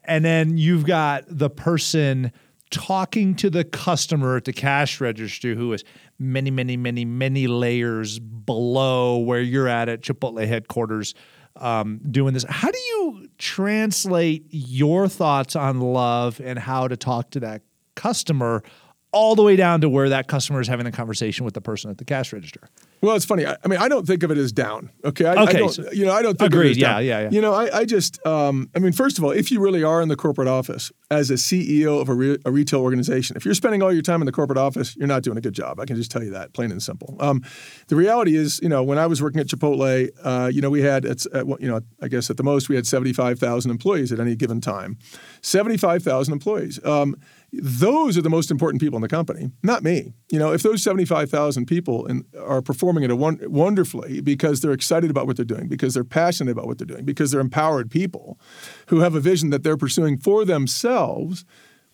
and 0.05 0.25
then 0.25 0.57
you've 0.57 0.87
got 0.87 1.25
the 1.27 1.51
person 1.51 2.31
talking 2.71 3.35
to 3.35 3.51
the 3.51 3.63
customer 3.63 4.37
at 4.37 4.45
the 4.45 4.53
cash 4.53 4.99
register 4.99 5.53
who 5.53 5.71
is 5.73 5.83
many 6.17 6.49
many 6.49 6.75
many 6.75 7.05
many 7.05 7.45
layers 7.45 8.17
below 8.17 9.19
where 9.19 9.41
you're 9.41 9.67
at 9.67 9.87
at 9.87 10.01
Chipotle 10.01 10.47
headquarters. 10.47 11.13
Um, 11.55 11.99
doing 12.09 12.33
this, 12.33 12.45
how 12.47 12.71
do 12.71 12.77
you 12.77 13.29
translate 13.37 14.45
your 14.49 15.07
thoughts 15.07 15.55
on 15.55 15.81
love 15.81 16.39
and 16.39 16.57
how 16.57 16.87
to 16.87 16.95
talk 16.95 17.31
to 17.31 17.39
that 17.41 17.61
customer 17.95 18.63
all 19.11 19.35
the 19.35 19.43
way 19.43 19.55
down 19.55 19.81
to 19.81 19.89
where 19.89 20.09
that 20.09 20.27
customer 20.27 20.61
is 20.61 20.67
having 20.67 20.85
a 20.85 20.91
conversation 20.91 21.45
with 21.45 21.53
the 21.53 21.61
person 21.61 21.89
at 21.89 21.97
the 21.97 22.05
cash 22.05 22.31
register. 22.31 22.69
Well, 23.01 23.15
it's 23.15 23.25
funny. 23.25 23.45
I, 23.45 23.55
I 23.63 23.67
mean, 23.69 23.79
I 23.79 23.87
don't 23.87 24.05
think 24.05 24.23
of 24.23 24.31
it 24.31 24.37
as 24.37 24.51
down. 24.51 24.89
Okay. 25.05 25.25
I, 25.25 25.33
I 25.35 25.43
Okay, 25.43 25.57
don't, 25.59 25.71
so- 25.71 25.91
you 25.91 26.05
know, 26.05 26.11
I 26.13 26.21
don't 26.21 26.37
think 26.37 26.51
Agreed, 26.51 26.65
of 26.65 26.67
it 26.67 26.71
as 26.71 26.77
yeah, 26.79 26.93
down. 26.95 27.05
yeah, 27.05 27.19
yeah. 27.21 27.29
You 27.31 27.41
know, 27.41 27.53
I, 27.53 27.79
I 27.79 27.85
just, 27.85 28.25
um, 28.25 28.69
I 28.75 28.79
mean, 28.79 28.91
first 28.91 29.17
of 29.17 29.23
all, 29.23 29.31
if 29.31 29.51
you 29.51 29.61
really 29.61 29.83
are 29.83 30.01
in 30.01 30.09
the 30.09 30.17
corporate 30.17 30.47
office 30.49 30.91
as 31.09 31.31
a 31.31 31.35
CEO 31.35 32.01
of 32.01 32.09
a, 32.09 32.13
re- 32.13 32.37
a 32.45 32.51
retail 32.51 32.81
organization, 32.81 33.37
if 33.37 33.45
you're 33.45 33.53
spending 33.53 33.81
all 33.81 33.93
your 33.93 34.01
time 34.01 34.21
in 34.21 34.25
the 34.25 34.31
corporate 34.31 34.57
office, 34.57 34.95
you're 34.97 35.07
not 35.07 35.23
doing 35.23 35.37
a 35.37 35.41
good 35.41 35.53
job. 35.53 35.79
I 35.79 35.85
can 35.85 35.95
just 35.95 36.11
tell 36.11 36.23
you 36.23 36.31
that, 36.31 36.53
plain 36.53 36.71
and 36.71 36.83
simple. 36.83 37.15
Um, 37.21 37.41
the 37.87 37.95
reality 37.95 38.35
is, 38.35 38.59
you 38.61 38.69
know, 38.69 38.83
when 38.83 38.97
I 38.97 39.07
was 39.07 39.21
working 39.21 39.39
at 39.39 39.47
Chipotle, 39.47 40.09
uh, 40.23 40.49
you 40.53 40.61
know, 40.61 40.69
we 40.69 40.81
had, 40.81 41.05
it's, 41.05 41.25
at, 41.33 41.47
you 41.47 41.67
know, 41.69 41.79
I 42.01 42.09
guess 42.09 42.29
at 42.29 42.35
the 42.37 42.43
most 42.43 42.67
we 42.69 42.75
had 42.75 42.85
75,000 42.85 43.71
employees 43.71 44.11
at 44.11 44.19
any 44.19 44.35
given 44.35 44.59
time. 44.61 44.97
75,000 45.41 46.33
employees. 46.33 46.83
Um, 46.85 47.15
those 47.51 48.17
are 48.17 48.21
the 48.21 48.29
most 48.29 48.51
important 48.51 48.81
people 48.81 48.97
in 48.97 49.01
the 49.01 49.07
company, 49.07 49.51
not 49.63 49.83
me. 49.83 50.13
You 50.31 50.39
know, 50.39 50.53
if 50.53 50.61
those 50.61 50.83
75,000 50.83 51.65
people 51.65 52.05
in, 52.05 52.25
are 52.39 52.61
performing 52.61 53.03
it 53.03 53.17
won- 53.17 53.39
wonderfully 53.43 54.21
because 54.21 54.61
they're 54.61 54.71
excited 54.71 55.09
about 55.09 55.27
what 55.27 55.35
they're 55.35 55.45
doing, 55.45 55.67
because 55.67 55.93
they're 55.93 56.03
passionate 56.03 56.51
about 56.51 56.67
what 56.67 56.77
they're 56.77 56.85
doing, 56.85 57.05
because 57.05 57.31
they're 57.31 57.41
empowered 57.41 57.89
people 57.89 58.39
who 58.87 58.99
have 58.99 59.15
a 59.15 59.19
vision 59.19 59.49
that 59.49 59.63
they're 59.63 59.77
pursuing 59.77 60.17
for 60.17 60.45
themselves, 60.45 61.45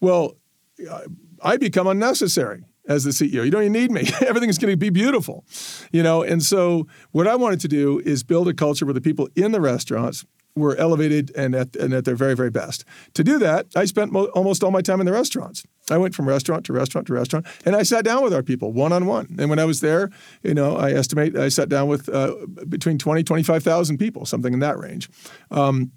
well, 0.01 0.33
I 1.41 1.57
become 1.57 1.87
unnecessary 1.87 2.65
as 2.87 3.03
the 3.03 3.11
CEO. 3.11 3.45
You 3.45 3.51
don't 3.51 3.63
even 3.63 3.73
need 3.73 3.91
me. 3.91 4.09
Everything's 4.21 4.57
going 4.57 4.73
to 4.73 4.77
be 4.77 4.89
beautiful, 4.89 5.45
you 5.91 6.03
know. 6.03 6.21
And 6.21 6.43
so, 6.43 6.87
what 7.11 7.27
I 7.27 7.35
wanted 7.35 7.59
to 7.61 7.67
do 7.67 7.99
is 8.05 8.23
build 8.23 8.47
a 8.47 8.53
culture 8.53 8.85
where 8.85 8.93
the 8.93 9.01
people 9.01 9.29
in 9.35 9.51
the 9.51 9.61
restaurants 9.61 10.25
were 10.55 10.75
elevated 10.77 11.31
and 11.35 11.53
at, 11.53 11.75
and 11.75 11.93
at 11.93 12.05
their 12.05 12.15
very, 12.15 12.35
very 12.35 12.49
best. 12.49 12.85
To 13.13 13.23
do 13.23 13.37
that, 13.39 13.67
I 13.75 13.85
spent 13.85 14.11
mo- 14.11 14.25
almost 14.27 14.63
all 14.63 14.71
my 14.71 14.81
time 14.81 14.99
in 14.99 15.05
the 15.05 15.11
restaurants. 15.11 15.63
I 15.89 15.97
went 15.97 16.15
from 16.15 16.27
restaurant 16.27 16.65
to 16.65 16.73
restaurant 16.73 17.07
to 17.07 17.13
restaurant, 17.13 17.45
and 17.65 17.75
I 17.75 17.83
sat 17.83 18.05
down 18.05 18.23
with 18.23 18.33
our 18.33 18.41
people 18.41 18.71
one 18.71 18.91
on 18.91 19.05
one. 19.05 19.35
And 19.37 19.49
when 19.49 19.59
I 19.59 19.65
was 19.65 19.81
there, 19.81 20.09
you 20.43 20.53
know, 20.53 20.77
I 20.77 20.91
estimate 20.91 21.37
I 21.37 21.49
sat 21.49 21.69
down 21.69 21.87
with 21.87 22.09
uh, 22.09 22.33
between 22.67 22.97
20, 22.97 23.23
25,000 23.23 23.97
people, 23.97 24.25
something 24.25 24.53
in 24.53 24.59
that 24.59 24.79
range. 24.79 25.09
Um, 25.51 25.91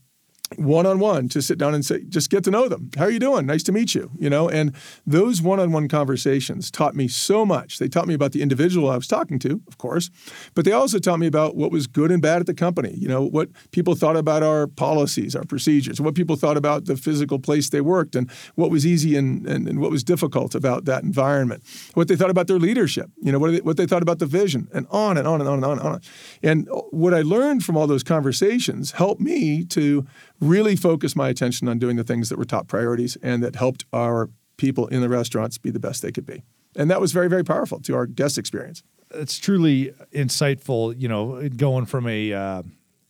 one 0.56 0.86
on 0.86 0.98
one 0.98 1.28
to 1.28 1.42
sit 1.42 1.58
down 1.58 1.74
and 1.74 1.84
say, 1.84 2.02
just 2.08 2.30
get 2.30 2.42
to 2.44 2.50
know 2.50 2.68
them. 2.68 2.90
How 2.96 3.04
are 3.04 3.10
you 3.10 3.18
doing? 3.18 3.46
Nice 3.46 3.62
to 3.64 3.72
meet 3.72 3.94
you. 3.94 4.10
You 4.18 4.30
know, 4.30 4.48
and 4.48 4.74
those 5.06 5.42
one 5.42 5.60
on 5.60 5.72
one 5.72 5.88
conversations 5.88 6.70
taught 6.70 6.94
me 6.94 7.06
so 7.06 7.44
much. 7.44 7.78
They 7.78 7.88
taught 7.88 8.06
me 8.06 8.14
about 8.14 8.32
the 8.32 8.42
individual 8.42 8.90
I 8.90 8.96
was 8.96 9.06
talking 9.06 9.38
to, 9.40 9.60
of 9.68 9.78
course, 9.78 10.10
but 10.54 10.64
they 10.64 10.72
also 10.72 10.98
taught 10.98 11.18
me 11.18 11.26
about 11.26 11.54
what 11.54 11.70
was 11.70 11.86
good 11.86 12.10
and 12.10 12.22
bad 12.22 12.40
at 12.40 12.46
the 12.46 12.54
company. 12.54 12.94
You 12.96 13.08
know, 13.08 13.24
what 13.24 13.50
people 13.72 13.94
thought 13.94 14.16
about 14.16 14.42
our 14.42 14.66
policies, 14.66 15.36
our 15.36 15.44
procedures, 15.44 16.00
what 16.00 16.14
people 16.14 16.36
thought 16.36 16.56
about 16.56 16.86
the 16.86 16.96
physical 16.96 17.38
place 17.38 17.68
they 17.68 17.80
worked, 17.80 18.16
and 18.16 18.30
what 18.54 18.70
was 18.70 18.86
easy 18.86 19.16
and, 19.16 19.46
and, 19.46 19.68
and 19.68 19.80
what 19.80 19.90
was 19.90 20.02
difficult 20.02 20.54
about 20.54 20.86
that 20.86 21.02
environment, 21.02 21.62
what 21.94 22.08
they 22.08 22.16
thought 22.16 22.30
about 22.30 22.46
their 22.46 22.58
leadership, 22.58 23.10
you 23.18 23.30
know, 23.30 23.38
what 23.38 23.50
they, 23.50 23.60
what 23.60 23.76
they 23.76 23.86
thought 23.86 24.02
about 24.02 24.18
the 24.18 24.26
vision, 24.26 24.68
and 24.72 24.86
on 24.90 25.18
and 25.18 25.28
on 25.28 25.40
and 25.40 25.48
on 25.48 25.56
and 25.56 25.64
on 25.64 25.78
and 25.78 25.88
on. 25.88 26.00
And 26.42 26.68
uh, 26.70 26.76
what 26.90 27.12
I 27.12 27.20
learned 27.22 27.64
from 27.64 27.76
all 27.76 27.86
those 27.86 28.02
conversations 28.02 28.92
helped 28.92 29.20
me 29.20 29.64
to 29.66 30.06
really 30.40 30.76
focus 30.76 31.16
my 31.16 31.28
attention 31.28 31.68
on 31.68 31.78
doing 31.78 31.96
the 31.96 32.04
things 32.04 32.28
that 32.28 32.38
were 32.38 32.44
top 32.44 32.68
priorities 32.68 33.16
and 33.22 33.42
that 33.42 33.56
helped 33.56 33.84
our 33.92 34.30
people 34.56 34.86
in 34.88 35.00
the 35.00 35.08
restaurants 35.08 35.58
be 35.58 35.70
the 35.70 35.80
best 35.80 36.02
they 36.02 36.12
could 36.12 36.26
be. 36.26 36.42
And 36.76 36.90
that 36.90 37.00
was 37.00 37.12
very, 37.12 37.28
very 37.28 37.44
powerful 37.44 37.80
to 37.80 37.94
our 37.94 38.06
guest 38.06 38.38
experience. 38.38 38.82
It's 39.12 39.38
truly 39.38 39.92
insightful, 40.12 40.94
you 40.98 41.08
know, 41.08 41.48
going 41.48 41.86
from 41.86 42.06
a, 42.06 42.32
uh, 42.32 42.62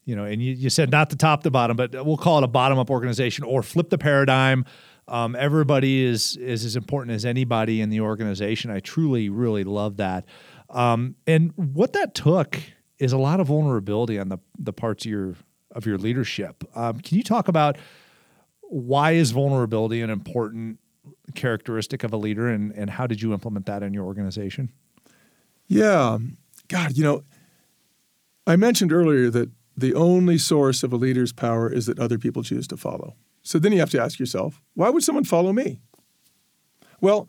you 0.05 0.17
know, 0.17 0.25
and 0.25 0.41
you, 0.41 0.55
you 0.55 0.71
said 0.71 0.91
not 0.91 1.11
the 1.11 1.17
top 1.17 1.43
to 1.43 1.51
bottom, 1.51 1.77
but 1.77 2.07
we'll 2.07 2.17
call 2.17 2.39
it 2.39 2.45
a 2.45 2.49
bottom 2.49 2.79
up 2.79 2.91
organization 2.91 3.45
or 3.45 3.63
flip 3.63 3.91
the 3.91 3.99
paradigm. 3.99 4.65
Um, 5.09 5.35
everybody 5.37 6.05
is 6.05 6.37
is 6.37 6.65
as 6.65 6.77
important 6.77 7.15
as 7.15 7.25
anybody 7.25 7.81
in 7.81 7.91
the 7.91 8.01
organization. 8.01 8.71
I 8.71 8.81
truly, 8.81 9.29
really 9.29 9.65
love 9.65 9.97
that. 9.97 10.27
Um, 10.71 11.17
and 11.27 11.53
what 11.57 11.95
that 11.95 12.15
took 12.15 12.61
is 12.99 13.13
a 13.13 13.19
lot 13.19 13.41
of 13.41 13.49
vulnerability 13.49 14.19
on 14.19 14.29
the 14.29 14.39
the 14.59 14.73
parts 14.73 15.05
of 15.05 15.11
your 15.11 15.35
of 15.79 15.87
your 15.87 15.97
leadership. 15.97 16.65
Um, 16.75 17.01
can 17.01 17.17
you 17.17 17.23
talk 17.23 17.49
about 17.49 17.79
why 18.63 19.13
is 19.13 19.31
vulnerability 19.31 20.03
an 20.03 20.11
important 20.11 20.79
characteristic 21.35 22.05
of 22.05 22.13
a 22.13 22.19
leader, 22.19 22.49
and 22.49 22.73
and 22.73 22.91
how 22.91 23.07
did 23.07 23.23
you 23.23 23.33
implement 23.33 23.65
that 23.67 23.83
in 23.83 23.95
your 23.95 24.05
organization? 24.05 24.71
Yeah, 25.67 26.19
God, 26.69 26.97
you 26.97 27.05
know, 27.05 27.23
I 28.47 28.57
mentioned 28.57 28.93
earlier 28.93 29.31
that 29.31 29.51
the 29.77 29.95
only 29.95 30.37
source 30.39 30.83
of 30.83 30.93
a 30.93 30.97
leader's 30.97 31.33
power 31.33 31.73
is 31.73 31.87
that 31.87 31.99
other 31.99 32.19
people 32.19 32.43
choose 32.43 32.67
to 32.69 32.77
follow. 32.77 33.15
So 33.43 33.59
then 33.59 33.73
you 33.73 33.79
have 33.79 33.91
to 33.91 34.03
ask 34.03 34.19
yourself, 34.19 34.61
why 34.75 34.91
would 34.91 35.05
someone 35.05 35.25
follow 35.25 35.53
me? 35.53 35.81
Well, 37.01 37.29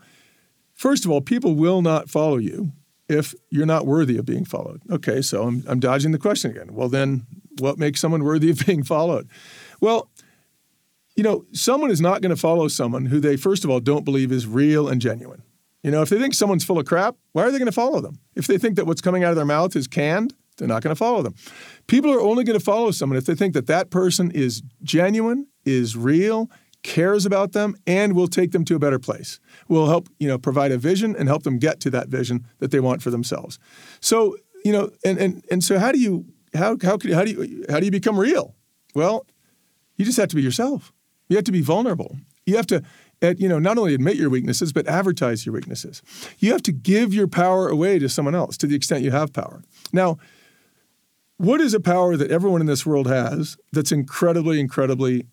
first 0.74 1.06
of 1.06 1.12
all, 1.12 1.22
people 1.22 1.54
will 1.54 1.82
not 1.82 2.10
follow 2.10 2.38
you 2.38 2.72
if 3.08 3.36
you're 3.50 3.66
not 3.66 3.86
worthy 3.86 4.18
of 4.18 4.26
being 4.26 4.46
followed. 4.46 4.82
Okay, 4.90 5.22
so 5.22 5.44
I'm, 5.44 5.64
I'm 5.68 5.80
dodging 5.80 6.12
the 6.12 6.18
question 6.18 6.52
again. 6.52 6.74
Well, 6.74 6.90
then 6.90 7.28
what 7.60 7.78
makes 7.78 8.00
someone 8.00 8.24
worthy 8.24 8.50
of 8.50 8.66
being 8.66 8.84
followed? 8.84 9.30
Well, 9.82 10.10
you 11.16 11.24
know, 11.24 11.46
someone 11.52 11.92
is 11.92 12.00
not 12.00 12.22
going 12.22 12.30
to 12.30 12.40
follow 12.40 12.68
someone 12.68 13.08
who 13.08 13.20
they, 13.20 13.36
first 13.36 13.64
of 13.64 13.70
all, 13.70 13.80
don't 13.80 14.06
believe 14.06 14.32
is 14.32 14.48
real 14.48 14.88
and 14.88 15.02
genuine. 15.02 15.44
You 15.84 15.92
know, 15.92 16.02
if 16.02 16.10
they 16.10 16.20
think 16.20 16.34
someone's 16.34 16.64
full 16.64 16.80
of 16.80 16.86
crap, 16.86 17.16
why 17.32 17.44
are 17.44 17.52
they 17.52 17.58
going 17.58 17.66
to 17.66 17.72
follow 17.72 18.02
them? 18.02 18.20
If 18.36 18.48
they 18.48 18.58
think 18.58 18.76
that 18.76 18.86
what's 18.86 19.02
coming 19.02 19.24
out 19.24 19.32
of 19.32 19.36
their 19.36 19.46
mouth 19.46 19.76
is 19.76 19.88
canned, 19.88 20.34
they're 20.58 20.68
not 20.68 20.84
going 20.84 20.94
to 20.94 20.98
follow 20.98 21.22
them. 21.22 21.36
People 21.88 22.12
are 22.12 22.22
only 22.22 22.44
going 22.44 22.58
to 22.58 22.64
follow 22.64 22.92
someone 22.92 23.18
if 23.18 23.26
they 23.26 23.36
think 23.36 23.54
that 23.54 23.68
that 23.68 23.90
person 23.90 24.30
is 24.32 24.62
genuine, 24.84 25.48
is 25.66 25.96
real, 25.96 26.50
cares 26.84 27.26
about 27.26 27.54
them, 27.54 27.76
and 27.88 28.14
will 28.14 28.28
take 28.28 28.52
them 28.52 28.66
to 28.66 28.76
a 28.76 28.80
better 28.80 29.00
place. 29.00 29.40
Will 29.68 29.88
help, 29.88 30.10
you 30.20 30.28
know, 30.28 30.38
provide 30.38 30.72
a 30.72 30.78
vision 30.78 31.16
and 31.18 31.28
help 31.28 31.44
them 31.44 31.60
get 31.60 31.80
to 31.82 31.90
that 31.92 32.10
vision 32.10 32.46
that 32.60 32.72
they 32.72 32.80
want 32.80 33.02
for 33.02 33.10
themselves. 33.10 33.58
So, 34.00 34.38
you 34.64 34.72
know, 34.72 34.92
and 35.06 35.18
and 35.18 35.46
and 35.50 35.64
so 35.64 35.80
how 35.80 35.92
do 35.92 36.00
you 36.00 36.26
how 36.54 36.78
how 36.82 36.98
how 37.12 37.24
do 37.24 37.32
you 37.32 37.66
how 37.70 37.80
do 37.80 37.86
you 37.86 37.92
become 37.92 38.20
real? 38.20 38.56
Well, 38.96 39.26
you 39.96 40.06
just 40.06 40.18
have 40.18 40.30
to 40.30 40.36
be 40.36 40.42
yourself. 40.42 40.94
You 41.28 41.36
have 41.36 41.46
to 41.46 41.52
be 41.52 41.62
vulnerable. 41.62 42.18
You 42.46 42.56
have 42.56 42.68
to 42.68 42.84
you 43.22 43.50
know, 43.50 43.60
not 43.60 43.78
only 43.78 43.94
admit 43.94 44.16
your 44.16 44.30
weaknesses, 44.30 44.72
but 44.72 44.88
advertise 44.88 45.46
your 45.46 45.54
weaknesses. 45.54 46.02
You 46.40 46.52
have 46.52 46.64
to 46.64 46.72
give 46.72 47.14
your 47.14 47.28
power 47.28 47.68
away 47.68 48.00
to 48.00 48.08
someone 48.08 48.36
else 48.36 48.58
to 48.58 48.68
the 48.68 48.76
extent 48.76 49.04
you 49.04 49.12
have 49.12 49.34
power. 49.34 49.64
Now, 49.92 50.18
what 51.38 51.62
is 51.62 51.74
a 51.74 51.80
power 51.80 52.16
that 52.18 52.32
everyone 52.32 52.62
in 52.62 52.68
this 52.68 52.86
world 52.86 53.08
has 53.08 53.58
that's 53.72 53.92
incredibly, 53.92 54.60
incredibly 54.60 55.28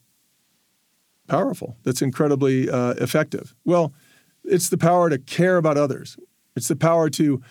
powerful, 1.29 1.77
that's 1.85 2.03
incredibly 2.03 2.69
uh, 2.69 2.95
effective? 2.95 3.55
Well, 3.65 3.93
it's 4.45 4.69
the 4.69 4.79
power 4.79 5.11
to 5.11 5.19
care 5.19 5.57
about 5.57 5.77
others. 5.77 6.17
It's 6.55 6.69
the 6.69 6.77
power 6.77 7.11
to, 7.11 7.43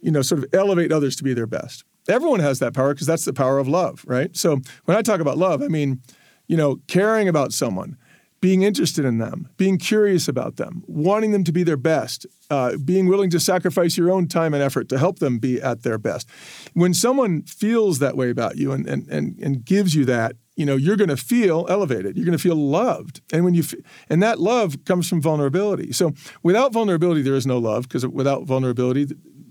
you 0.00 0.10
know, 0.10 0.22
sort 0.22 0.44
of 0.44 0.54
elevate 0.54 0.92
others 0.92 1.16
to 1.16 1.24
be 1.24 1.34
their 1.34 1.46
best. 1.46 1.84
Everyone 2.08 2.40
has 2.40 2.58
that 2.58 2.74
power 2.74 2.94
because 2.94 3.06
that's 3.06 3.24
the 3.24 3.32
power 3.32 3.58
of 3.58 3.68
love, 3.68 4.04
right? 4.06 4.34
So 4.36 4.60
when 4.84 4.96
I 4.96 5.02
talk 5.02 5.20
about 5.20 5.38
love, 5.38 5.62
I 5.62 5.68
mean, 5.68 6.00
you 6.46 6.56
know, 6.56 6.80
caring 6.86 7.28
about 7.28 7.52
someone, 7.52 7.96
being 8.40 8.62
interested 8.62 9.04
in 9.04 9.18
them, 9.18 9.48
being 9.56 9.78
curious 9.78 10.28
about 10.28 10.56
them, 10.56 10.84
wanting 10.86 11.32
them 11.32 11.44
to 11.44 11.52
be 11.52 11.64
their 11.64 11.76
best, 11.76 12.24
uh, 12.50 12.76
being 12.84 13.06
willing 13.08 13.30
to 13.30 13.40
sacrifice 13.40 13.96
your 13.96 14.10
own 14.10 14.28
time 14.28 14.54
and 14.54 14.62
effort 14.62 14.88
to 14.88 14.98
help 14.98 15.18
them 15.18 15.38
be 15.38 15.60
at 15.60 15.82
their 15.82 15.98
best. 15.98 16.28
When 16.72 16.94
someone 16.94 17.42
feels 17.42 17.98
that 17.98 18.16
way 18.16 18.30
about 18.30 18.56
you 18.56 18.72
and, 18.72 18.86
and, 18.86 19.08
and, 19.08 19.38
and 19.40 19.64
gives 19.64 19.94
you 19.94 20.04
that, 20.06 20.36
you 20.56 20.64
know, 20.64 20.76
you're 20.76 20.96
going 20.96 21.08
to 21.08 21.16
feel 21.16 21.66
elevated. 21.68 22.16
You're 22.16 22.26
going 22.26 22.36
to 22.36 22.42
feel 22.42 22.56
loved. 22.56 23.20
And 23.32 23.44
when 23.44 23.54
you 23.54 23.62
f- 23.62 23.74
and 24.08 24.22
that 24.22 24.40
love 24.40 24.84
comes 24.84 25.08
from 25.08 25.20
vulnerability. 25.20 25.92
So 25.92 26.14
without 26.42 26.72
vulnerability, 26.72 27.22
there 27.22 27.34
is 27.36 27.46
no 27.46 27.58
love 27.58 27.84
because 27.84 28.06
without 28.06 28.44
vulnerability, 28.44 29.06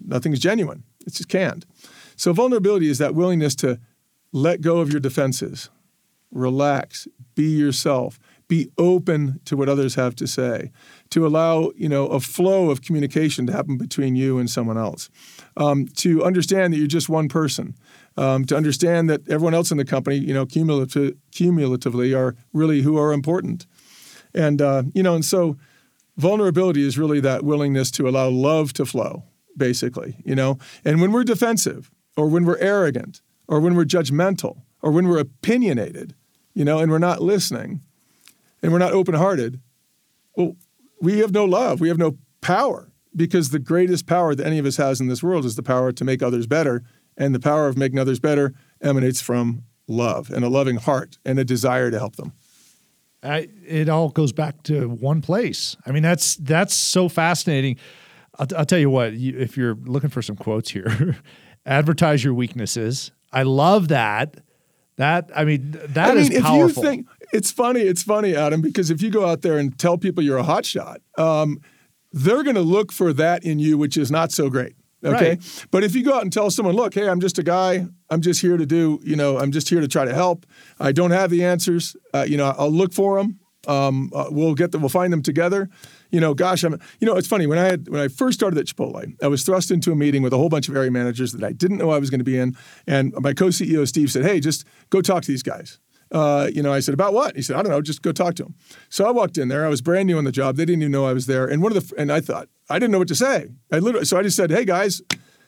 nothing's 0.06 0.40
genuine. 0.40 0.84
It's 1.06 1.18
just 1.18 1.30
canned. 1.30 1.66
So 2.18 2.34
vulnerability 2.34 2.90
is 2.90 2.98
that 2.98 3.16
willingness 3.16 3.56
to 3.58 3.80
let 4.34 4.60
go 4.60 4.80
of 4.80 4.92
your 4.92 5.00
defenses, 5.00 5.70
relax, 6.32 7.08
be 7.36 7.50
yourself, 7.50 8.20
be 8.48 8.70
open 8.78 9.40
to 9.46 9.56
what 9.56 9.70
others 9.70 9.96
have 9.96 10.16
to 10.16 10.26
say, 10.26 10.72
to 11.12 11.28
allow 11.28 11.72
you 11.76 11.88
know 11.88 12.08
a 12.08 12.20
flow 12.20 12.70
of 12.70 12.82
communication 12.82 13.46
to 13.46 13.54
happen 13.54 13.78
between 13.78 14.16
you 14.16 14.40
and 14.40 14.50
someone 14.50 14.78
else, 14.78 15.10
um, 15.58 15.86
to 15.96 16.24
understand 16.24 16.74
that 16.74 16.78
you're 16.78 16.88
just 16.88 17.08
one 17.08 17.30
person, 17.30 17.76
um, 18.18 18.46
to 18.46 18.58
understand 18.58 19.10
that 19.10 19.28
everyone 19.30 19.54
else 19.54 19.70
in 19.70 19.78
the 19.78 19.86
company, 19.86 20.18
you 20.18 20.34
know, 20.34 20.46
cumulative, 20.46 21.16
cumulatively 21.32 22.14
are 22.14 22.36
really 22.52 22.82
who 22.82 22.98
are 22.98 23.14
important, 23.14 23.68
and 24.34 24.62
uh, 24.62 24.84
you 24.94 25.04
know, 25.04 25.14
and 25.14 25.26
so 25.26 25.56
vulnerability 26.16 26.86
is 26.86 26.98
really 26.98 27.20
that 27.20 27.44
willingness 27.44 27.92
to 27.92 28.08
allow 28.08 28.28
love 28.28 28.74
to 28.74 28.86
flow, 28.86 29.24
basically, 29.56 30.16
you 30.26 30.34
know, 30.34 30.58
and 30.84 31.00
when 31.00 31.12
we're 31.12 31.24
defensive 31.24 31.92
or 32.18 32.28
when 32.28 32.44
we're 32.44 32.58
arrogant 32.58 33.22
or 33.48 33.62
when 33.62 33.76
we're 33.76 33.86
judgmental 33.86 34.64
or 34.82 34.92
when 34.92 35.08
we're 35.08 35.20
opinionated, 35.20 36.16
you 36.54 36.66
know, 36.66 36.80
and 36.80 36.92
we're 36.92 36.98
not 36.98 37.22
listening 37.22 37.82
and 38.62 38.74
we're 38.74 38.80
not 38.80 38.92
open 38.92 39.16
hearted, 39.16 39.62
well, 40.36 40.56
we 41.00 41.20
have 41.20 41.32
no 41.32 41.46
love. 41.46 41.80
We 41.80 41.88
have 41.88 41.98
no 41.98 42.18
power 42.42 42.92
because 43.16 43.50
the 43.50 43.60
greatest 43.60 44.08
power 44.08 44.36
that 44.36 44.46
any 44.46 44.58
of 44.58 44.66
us 44.66 44.78
has 44.78 45.00
in 45.00 45.08
this 45.08 45.24
world 45.24 45.46
is 45.46 45.56
the 45.56 45.64
power 45.64 45.92
to 45.92 46.04
make 46.04 46.22
others 46.22 46.48
better. 46.48 46.84
And 47.16 47.34
the 47.34 47.40
power 47.40 47.68
of 47.68 47.78
making 47.78 47.98
others 47.98 48.20
better 48.20 48.54
emanates 48.82 49.22
from 49.22 49.64
love 49.88 50.30
and 50.30 50.44
a 50.44 50.50
loving 50.50 50.78
heart 50.78 51.18
and 51.26 51.40
a 51.40 51.46
desire 51.46 51.90
to 51.90 51.98
help 51.98 52.16
them. 52.16 52.34
I, 53.24 53.50
it 53.66 53.90
all 53.90 54.10
goes 54.10 54.32
back 54.32 54.64
to 54.64 54.88
one 54.88 55.22
place. 55.22 55.76
I 55.86 55.92
mean, 55.92 56.04
that's 56.04 56.36
that's 56.36 56.76
so 56.76 57.10
fascinating. 57.10 57.78
I'll, 58.38 58.48
I'll 58.56 58.66
tell 58.66 58.80
you 58.80 58.92
what. 58.92 59.14
You, 59.14 59.38
if 59.38 59.58
you're 59.58 59.76
looking 59.76 60.12
for 60.12 60.22
some 60.22 60.36
quotes 60.36 60.70
here, 60.70 61.18
advertise 61.68 62.24
your 62.24 62.34
weaknesses. 62.34 63.12
I 63.32 63.44
love 63.44 63.90
that. 63.90 64.38
That 64.96 65.30
I 65.36 65.44
mean, 65.44 65.78
that 65.90 66.12
I 66.12 66.14
mean, 66.16 66.32
is 66.32 66.42
powerful. 66.42 66.70
If 66.70 66.76
you 66.78 66.84
think, 66.84 67.08
it's 67.32 67.52
funny. 67.52 67.82
It's 67.82 68.02
funny, 68.02 68.36
Adam, 68.36 68.62
because 68.62 68.90
if 68.90 69.02
you 69.02 69.12
go 69.12 69.28
out 69.28 69.44
there 69.44 69.60
and 69.60 69.78
tell 69.78 69.98
people 69.98 70.24
you're 70.24 70.40
a 70.40 70.44
hotshot, 70.44 70.98
um, 71.20 71.62
they're 72.12 72.42
going 72.42 72.56
to 72.56 72.62
look 72.62 72.92
for 72.92 73.14
that 73.14 73.44
in 73.44 73.60
you, 73.60 73.78
which 73.78 73.96
is 73.98 74.10
not 74.10 74.32
so 74.32 74.50
great. 74.50 74.76
Okay. 75.04 75.30
Right. 75.30 75.66
But 75.70 75.84
if 75.84 75.94
you 75.94 76.04
go 76.04 76.16
out 76.16 76.24
and 76.24 76.34
tell 76.34 76.50
someone, 76.50 76.76
look, 76.76 76.96
hey, 76.96 77.08
I'm 77.08 77.20
just 77.20 77.38
a 77.38 77.44
guy. 77.44 77.86
I'm 78.10 78.22
just 78.22 78.42
here 78.42 78.58
to 78.58 78.66
do, 78.66 79.00
you 79.04 79.16
know, 79.16 79.38
I'm 79.38 79.52
just 79.52 79.70
here 79.70 79.82
to 79.82 79.88
try 79.88 80.06
to 80.06 80.14
help. 80.14 80.46
I 80.80 80.92
don't 80.92 81.12
have 81.12 81.30
the 81.30 81.44
answers. 81.46 81.96
Uh, 82.14 82.26
you 82.28 82.38
know, 82.38 82.56
I'll 82.58 82.72
look 82.72 82.94
for 82.94 83.18
them. 83.18 83.40
Um, 83.68 84.12
uh, 84.14 84.28
we'll 84.30 84.56
get 84.56 84.72
them. 84.72 84.82
We'll 84.82 84.90
find 84.90 85.12
them 85.12 85.22
together. 85.22 85.70
You 86.12 86.20
know, 86.20 86.34
gosh, 86.34 86.64
I'm. 86.64 86.80
You 87.00 87.08
know, 87.08 87.16
it's 87.16 87.28
funny 87.28 87.48
when 87.48 87.58
I 87.58 87.66
had 87.66 87.90
when 87.90 88.02
I 88.02 88.08
first 88.08 88.40
started 88.40 88.58
at 88.58 88.66
Chipotle, 88.66 89.16
I 89.22 89.28
was 89.28 89.44
thrust 89.44 89.72
into 89.72 89.92
a 89.92 89.96
meeting 89.96 90.24
with 90.24 90.34
a 90.34 90.38
whole 90.38 90.50
bunch 90.50 90.70
of 90.70 90.76
area 90.76 90.92
managers 90.92 91.34
that 91.34 91.44
I 91.44 91.52
didn't 91.52 91.78
know 91.78 91.90
I 91.92 92.00
was 92.00 92.10
going 92.10 92.20
to 92.20 92.26
be 92.26 92.38
in, 92.38 92.56
and 92.86 93.14
my 93.20 93.34
co-CEO 93.34 93.88
Steve 93.88 94.12
said, 94.12 94.24
"Hey, 94.24 94.40
just 94.40 94.66
go 94.90 95.02
talk 95.02 95.24
to 95.24 95.32
these 95.32 95.44
guys." 95.44 95.80
Uh, 96.12 96.50
you 96.54 96.64
know, 96.64 96.72
I 96.72 96.80
said, 96.80 96.94
about 96.94 97.14
what? 97.14 97.36
He 97.36 97.42
said, 97.42 97.58
I 97.58 97.62
don't 97.62 97.70
know, 97.72 97.82
just 97.82 98.02
go 98.02 98.14
talk 98.14 98.36
to 98.36 98.46
him. 98.46 98.56
So 98.88 99.06
I 99.06 99.12
walked 99.12 99.38
in 99.38 99.50
there. 99.50 99.66
I 99.66 99.70
was 99.70 99.82
brand 99.82 100.08
new 100.08 100.18
on 100.18 100.24
the 100.24 100.32
job. 100.32 100.56
They 100.56 100.64
didn't 100.64 100.82
even 100.82 100.92
know 100.94 101.06
I 101.06 101.12
was 101.12 101.26
there. 101.26 101.46
And 101.46 101.62
one 101.62 101.76
of 101.76 101.90
the, 101.90 102.00
and 102.00 102.12
I 102.12 102.22
thought, 102.22 102.48
I 102.70 102.80
didn't 102.80 102.92
know 102.92 103.00
what 103.00 103.10
to 103.10 103.16
say. 103.16 103.50
I 103.72 103.80
literally, 103.80 104.06
so 104.06 104.18
I 104.18 104.24
just 104.24 104.38
said, 104.38 104.50
hey 104.50 104.64
guys, 104.64 105.02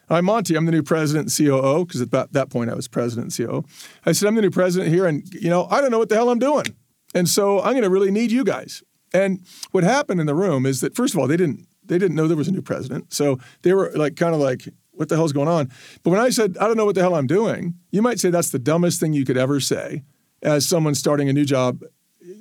I'm 0.10 0.26
Monty. 0.26 0.56
I'm 0.56 0.66
the 0.66 0.72
new 0.72 0.84
president 0.84 1.40
and 1.40 1.48
COO, 1.48 1.86
because 1.86 2.02
at 2.02 2.12
that, 2.12 2.34
that 2.34 2.50
point 2.50 2.70
I 2.70 2.76
was 2.76 2.88
president 2.88 3.40
and 3.40 3.50
COO. 3.50 3.64
I 4.06 4.12
said, 4.12 4.28
I'm 4.28 4.36
the 4.36 4.42
new 4.42 4.52
president 4.52 4.94
here, 4.94 5.06
and, 5.06 5.24
you 5.34 5.50
know, 5.50 5.68
I 5.70 5.82
don't 5.82 5.92
know 5.92 6.00
what 6.00 6.10
the 6.10 6.16
hell 6.16 6.30
I'm 6.30 6.40
doing. 6.40 6.66
And 7.14 7.28
so 7.28 7.60
I'm 7.60 7.74
going 7.74 7.84
to 7.84 7.90
really 7.90 8.12
need 8.12 8.32
you 8.32 8.44
guys. 8.44 8.84
And 9.14 9.46
what 9.72 9.84
happened 9.84 10.20
in 10.20 10.28
the 10.28 10.36
room 10.36 10.66
is 10.66 10.82
that, 10.82 10.96
first 10.96 11.14
of 11.14 11.20
all, 11.20 11.28
they 11.28 11.38
didn't, 11.38 11.68
they 11.84 11.98
didn't 11.98 12.16
know 12.16 12.28
there 12.28 12.38
was 12.38 12.48
a 12.48 12.52
new 12.52 12.62
president. 12.62 13.12
So 13.14 13.40
they 13.64 13.74
were 13.74 13.92
like, 13.96 14.16
kind 14.16 14.36
of 14.36 14.42
like, 14.42 14.70
what 14.92 15.10
the 15.10 15.16
hell's 15.16 15.34
going 15.34 15.48
on? 15.48 15.72
But 16.04 16.12
when 16.12 16.20
I 16.20 16.30
said, 16.30 16.58
I 16.60 16.68
don't 16.68 16.78
know 16.78 16.86
what 16.86 16.96
the 16.96 17.02
hell 17.02 17.16
I'm 17.16 17.26
doing, 17.26 17.76
you 17.92 18.02
might 18.02 18.20
say 18.20 18.30
that's 18.30 18.52
the 18.52 18.60
dumbest 18.60 19.00
thing 19.00 19.14
you 19.14 19.26
could 19.26 19.38
ever 19.38 19.60
say 19.60 20.04
as 20.44 20.68
someone 20.68 20.94
starting 20.94 21.30
a 21.30 21.34
new 21.34 21.46
job 21.46 21.82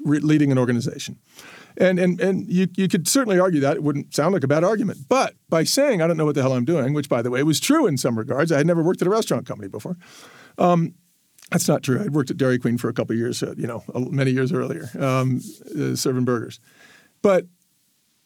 re- 0.04 0.18
leading 0.18 0.52
an 0.52 0.58
organization. 0.58 1.18
And, 1.76 1.98
and, 1.98 2.20
and 2.20 2.50
you, 2.52 2.66
you 2.76 2.88
could 2.88 3.06
certainly 3.06 3.38
argue 3.38 3.60
that. 3.60 3.76
It 3.76 3.82
wouldn't 3.82 4.14
sound 4.14 4.34
like 4.34 4.42
a 4.42 4.48
bad 4.48 4.64
argument. 4.64 4.98
But 5.08 5.34
by 5.48 5.62
saying, 5.64 6.02
I 6.02 6.08
don't 6.08 6.16
know 6.16 6.24
what 6.24 6.34
the 6.34 6.42
hell 6.42 6.52
I'm 6.52 6.64
doing, 6.64 6.92
which, 6.92 7.08
by 7.08 7.22
the 7.22 7.30
way, 7.30 7.42
was 7.44 7.60
true 7.60 7.86
in 7.86 7.96
some 7.96 8.18
regards, 8.18 8.50
I 8.50 8.58
had 8.58 8.66
never 8.66 8.82
worked 8.82 9.00
at 9.00 9.06
a 9.06 9.10
restaurant 9.10 9.46
company 9.46 9.68
before. 9.68 9.96
Um, 10.58 10.94
that's 11.50 11.68
not 11.68 11.82
true. 11.82 12.00
I'd 12.00 12.12
worked 12.12 12.30
at 12.30 12.36
Dairy 12.36 12.58
Queen 12.58 12.76
for 12.76 12.88
a 12.88 12.92
couple 12.92 13.16
years, 13.16 13.42
uh, 13.42 13.54
you 13.56 13.66
know, 13.66 13.82
many 13.94 14.32
years 14.32 14.52
earlier, 14.52 14.90
um, 14.98 15.40
uh, 15.78 15.96
serving 15.96 16.24
burgers. 16.24 16.60
But 17.22 17.46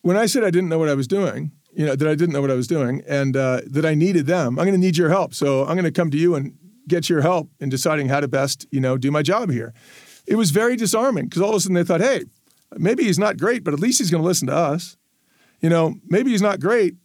when 0.03 0.17
I 0.17 0.27
said 0.27 0.45
I 0.45 0.51
didn't 0.51 0.69
know 0.69 0.79
what 0.79 0.89
I 0.89 0.95
was 0.95 1.07
doing, 1.07 1.53
you 1.73 1.87
know, 1.87 1.97
that 1.97 2.07
I 2.07 2.15
didn't 2.15 2.33
know 2.33 2.41
what 2.41 2.51
I 2.51 2.55
was 2.55 2.67
doing 2.67 3.03
and 3.09 3.37
uh, 3.37 3.61
that 3.67 3.87
I 3.87 3.95
needed 3.95 4.27
them, 4.27 4.59
I'm 4.59 4.67
going 4.67 4.73
to 4.73 4.79
need 4.79 4.97
your 4.97 5.09
help. 5.09 5.35
So 5.35 5.63
I'm 5.63 5.75
going 5.75 5.85
to 5.85 5.93
come 5.93 6.11
to 6.11 6.19
you 6.19 6.35
and 6.35 6.57
get 6.89 7.09
your 7.09 7.23
help 7.23 7.49
in 7.61 7.69
deciding 7.69 8.09
how 8.09 8.21
to 8.21 8.29
best, 8.29 8.67
you 8.71 8.81
know, 8.81 8.99
do 8.99 9.11
my 9.11 9.23
job 9.23 9.51
here. 9.51 9.73
It 10.27 10.35
was 10.35 10.51
very 10.51 10.77
disarming 10.77 11.27
because 11.27 11.43
all 11.43 11.51
of 11.51 11.57
a 11.57 11.61
sudden 11.61 11.75
they 11.75 11.85
thought, 11.85 12.01
hey, 12.01 12.25
maybe 12.77 13.05
he's 13.05 13.19
not 13.19 13.39
great, 13.39 13.65
but 13.65 13.73
at 13.73 13.81
least 13.81 13.99
he's 13.99 14.11
going 14.11 14.23
to 14.23 14.27
listen 14.27 14.49
to 14.49 14.55
us. 14.55 14.97
You 15.61 15.71
know, 15.71 15.95
maybe 16.09 16.33
he's 16.33 16.43
not 16.43 16.61
great, 16.61 16.97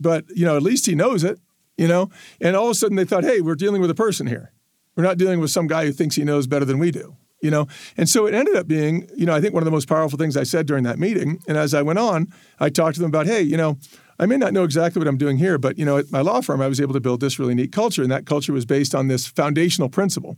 but 0.00 0.24
you 0.34 0.44
know, 0.44 0.56
at 0.56 0.62
least 0.62 0.86
he 0.86 0.94
knows 0.94 1.24
it. 1.24 1.38
You 1.76 1.88
know, 1.88 2.10
and 2.42 2.56
all 2.56 2.66
of 2.66 2.72
a 2.72 2.74
sudden 2.74 2.96
they 2.96 3.06
thought, 3.06 3.24
hey, 3.24 3.40
we're 3.40 3.54
dealing 3.54 3.80
with 3.80 3.90
a 3.90 3.94
person 3.94 4.26
here. 4.26 4.52
We're 4.96 5.04
not 5.04 5.18
dealing 5.18 5.40
with 5.40 5.50
some 5.50 5.66
guy 5.66 5.86
who 5.86 5.92
thinks 5.92 6.16
he 6.16 6.24
knows 6.24 6.46
better 6.46 6.64
than 6.64 6.78
we 6.78 6.90
do. 6.90 7.16
You 7.42 7.50
know, 7.50 7.68
and 7.96 8.06
so 8.06 8.26
it 8.26 8.34
ended 8.34 8.54
up 8.54 8.68
being, 8.68 9.08
you 9.16 9.24
know, 9.24 9.34
I 9.34 9.40
think 9.40 9.54
one 9.54 9.62
of 9.62 9.64
the 9.64 9.70
most 9.70 9.88
powerful 9.88 10.18
things 10.18 10.36
I 10.36 10.42
said 10.42 10.66
during 10.66 10.84
that 10.84 10.98
meeting. 10.98 11.38
And 11.48 11.56
as 11.56 11.72
I 11.72 11.80
went 11.80 11.98
on, 11.98 12.26
I 12.58 12.68
talked 12.68 12.96
to 12.96 13.00
them 13.00 13.08
about, 13.08 13.26
hey, 13.26 13.40
you 13.40 13.56
know, 13.56 13.78
I 14.18 14.26
may 14.26 14.36
not 14.36 14.52
know 14.52 14.64
exactly 14.64 15.00
what 15.00 15.08
I'm 15.08 15.16
doing 15.16 15.38
here, 15.38 15.56
but 15.56 15.78
you 15.78 15.86
know, 15.86 15.96
at 15.96 16.12
my 16.12 16.20
law 16.20 16.42
firm, 16.42 16.60
I 16.60 16.68
was 16.68 16.82
able 16.82 16.92
to 16.92 17.00
build 17.00 17.20
this 17.20 17.38
really 17.38 17.54
neat 17.54 17.72
culture, 17.72 18.02
and 18.02 18.12
that 18.12 18.26
culture 18.26 18.52
was 18.52 18.66
based 18.66 18.94
on 18.94 19.08
this 19.08 19.26
foundational 19.26 19.88
principle. 19.88 20.36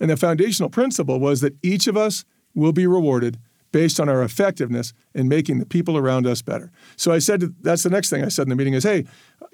And 0.00 0.08
the 0.08 0.16
foundational 0.16 0.70
principle 0.70 1.18
was 1.18 1.40
that 1.40 1.56
each 1.60 1.88
of 1.88 1.96
us 1.96 2.24
will 2.54 2.72
be 2.72 2.86
rewarded 2.86 3.40
based 3.74 3.98
on 3.98 4.08
our 4.08 4.22
effectiveness 4.22 4.94
in 5.16 5.26
making 5.26 5.58
the 5.58 5.66
people 5.66 5.96
around 5.96 6.28
us 6.28 6.42
better. 6.42 6.70
So 6.94 7.10
I 7.10 7.18
said, 7.18 7.56
that's 7.60 7.82
the 7.82 7.90
next 7.90 8.08
thing 8.08 8.24
I 8.24 8.28
said 8.28 8.42
in 8.42 8.50
the 8.50 8.54
meeting 8.54 8.74
is, 8.74 8.84
hey, 8.84 9.04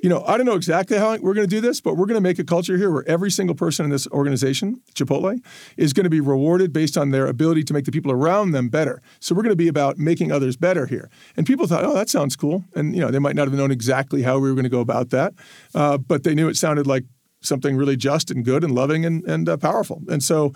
you 0.02 0.10
know, 0.10 0.22
I 0.26 0.36
don't 0.36 0.44
know 0.44 0.56
exactly 0.56 0.98
how 0.98 1.16
we're 1.16 1.32
going 1.32 1.48
to 1.48 1.56
do 1.56 1.62
this, 1.62 1.80
but 1.80 1.96
we're 1.96 2.04
going 2.04 2.22
to 2.22 2.28
make 2.28 2.38
a 2.38 2.44
culture 2.44 2.76
here 2.76 2.90
where 2.90 3.08
every 3.08 3.30
single 3.30 3.56
person 3.56 3.86
in 3.86 3.90
this 3.90 4.06
organization, 4.08 4.82
Chipotle, 4.94 5.42
is 5.78 5.94
going 5.94 6.04
to 6.04 6.10
be 6.10 6.20
rewarded 6.20 6.70
based 6.70 6.98
on 6.98 7.12
their 7.12 7.26
ability 7.26 7.64
to 7.64 7.72
make 7.72 7.86
the 7.86 7.92
people 7.92 8.12
around 8.12 8.50
them 8.50 8.68
better. 8.68 9.00
So 9.20 9.34
we're 9.34 9.42
going 9.42 9.52
to 9.52 9.64
be 9.64 9.68
about 9.68 9.96
making 9.96 10.30
others 10.30 10.54
better 10.54 10.84
here. 10.84 11.08
And 11.34 11.46
people 11.46 11.66
thought, 11.66 11.86
oh, 11.86 11.94
that 11.94 12.10
sounds 12.10 12.36
cool. 12.36 12.66
And, 12.74 12.94
you 12.94 13.00
know, 13.00 13.10
they 13.10 13.18
might 13.18 13.36
not 13.36 13.48
have 13.48 13.56
known 13.56 13.70
exactly 13.70 14.20
how 14.20 14.38
we 14.38 14.50
were 14.50 14.54
going 14.54 14.64
to 14.64 14.68
go 14.68 14.80
about 14.80 15.08
that, 15.10 15.32
uh, 15.74 15.96
but 15.96 16.24
they 16.24 16.34
knew 16.34 16.50
it 16.50 16.58
sounded 16.58 16.86
like 16.86 17.04
something 17.40 17.74
really 17.74 17.96
just 17.96 18.30
and 18.30 18.44
good 18.44 18.64
and 18.64 18.74
loving 18.74 19.06
and, 19.06 19.24
and 19.24 19.48
uh, 19.48 19.56
powerful. 19.56 20.02
And 20.10 20.22
so 20.22 20.52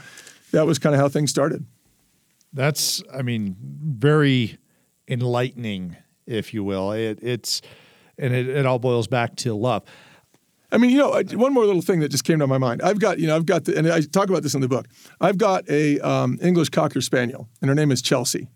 that 0.51 0.67
was 0.67 0.79
kind 0.79 0.95
of 0.95 1.01
how 1.01 1.09
things 1.09 1.31
started. 1.31 1.65
That's, 2.55 3.03
I 3.13 3.23
mean, 3.23 3.57
very 3.61 4.57
enlightening, 5.09 5.97
if 6.27 6.55
you 6.55 6.65
will. 6.65 6.93
It, 6.93 7.19
it's, 7.21 7.61
and 8.17 8.33
it, 8.33 8.49
it 8.49 8.65
all 8.65 8.79
boils 8.79 9.09
back 9.09 9.37
to 9.37 9.55
love. 9.55 9.83
I 10.73 10.79
mean, 10.79 10.91
you 10.91 10.99
know, 10.99 11.23
one 11.35 11.53
more 11.53 11.67
little 11.67 11.83
thing 11.83 12.01
that 12.01 12.11
just 12.11 12.25
came 12.25 12.39
to 12.39 12.47
my 12.47 12.59
mind. 12.59 12.81
I've 12.83 12.99
got, 12.99 13.19
you 13.19 13.27
know, 13.27 13.37
I've 13.37 13.47
got, 13.47 13.65
the, 13.65 13.77
and 13.77 13.91
I 13.91 14.01
talk 14.01 14.29
about 14.29 14.43
this 14.43 14.55
in 14.55 14.61
the 14.61 14.69
book. 14.69 14.87
I've 15.21 15.39
got 15.39 15.69
a 15.69 16.01
um, 16.01 16.39
English 16.41 16.71
Cocker 16.71 17.01
Spaniel, 17.01 17.49
and 17.61 17.69
her 17.69 17.75
name 17.75 17.93
is 17.93 18.01
Chelsea. 18.01 18.49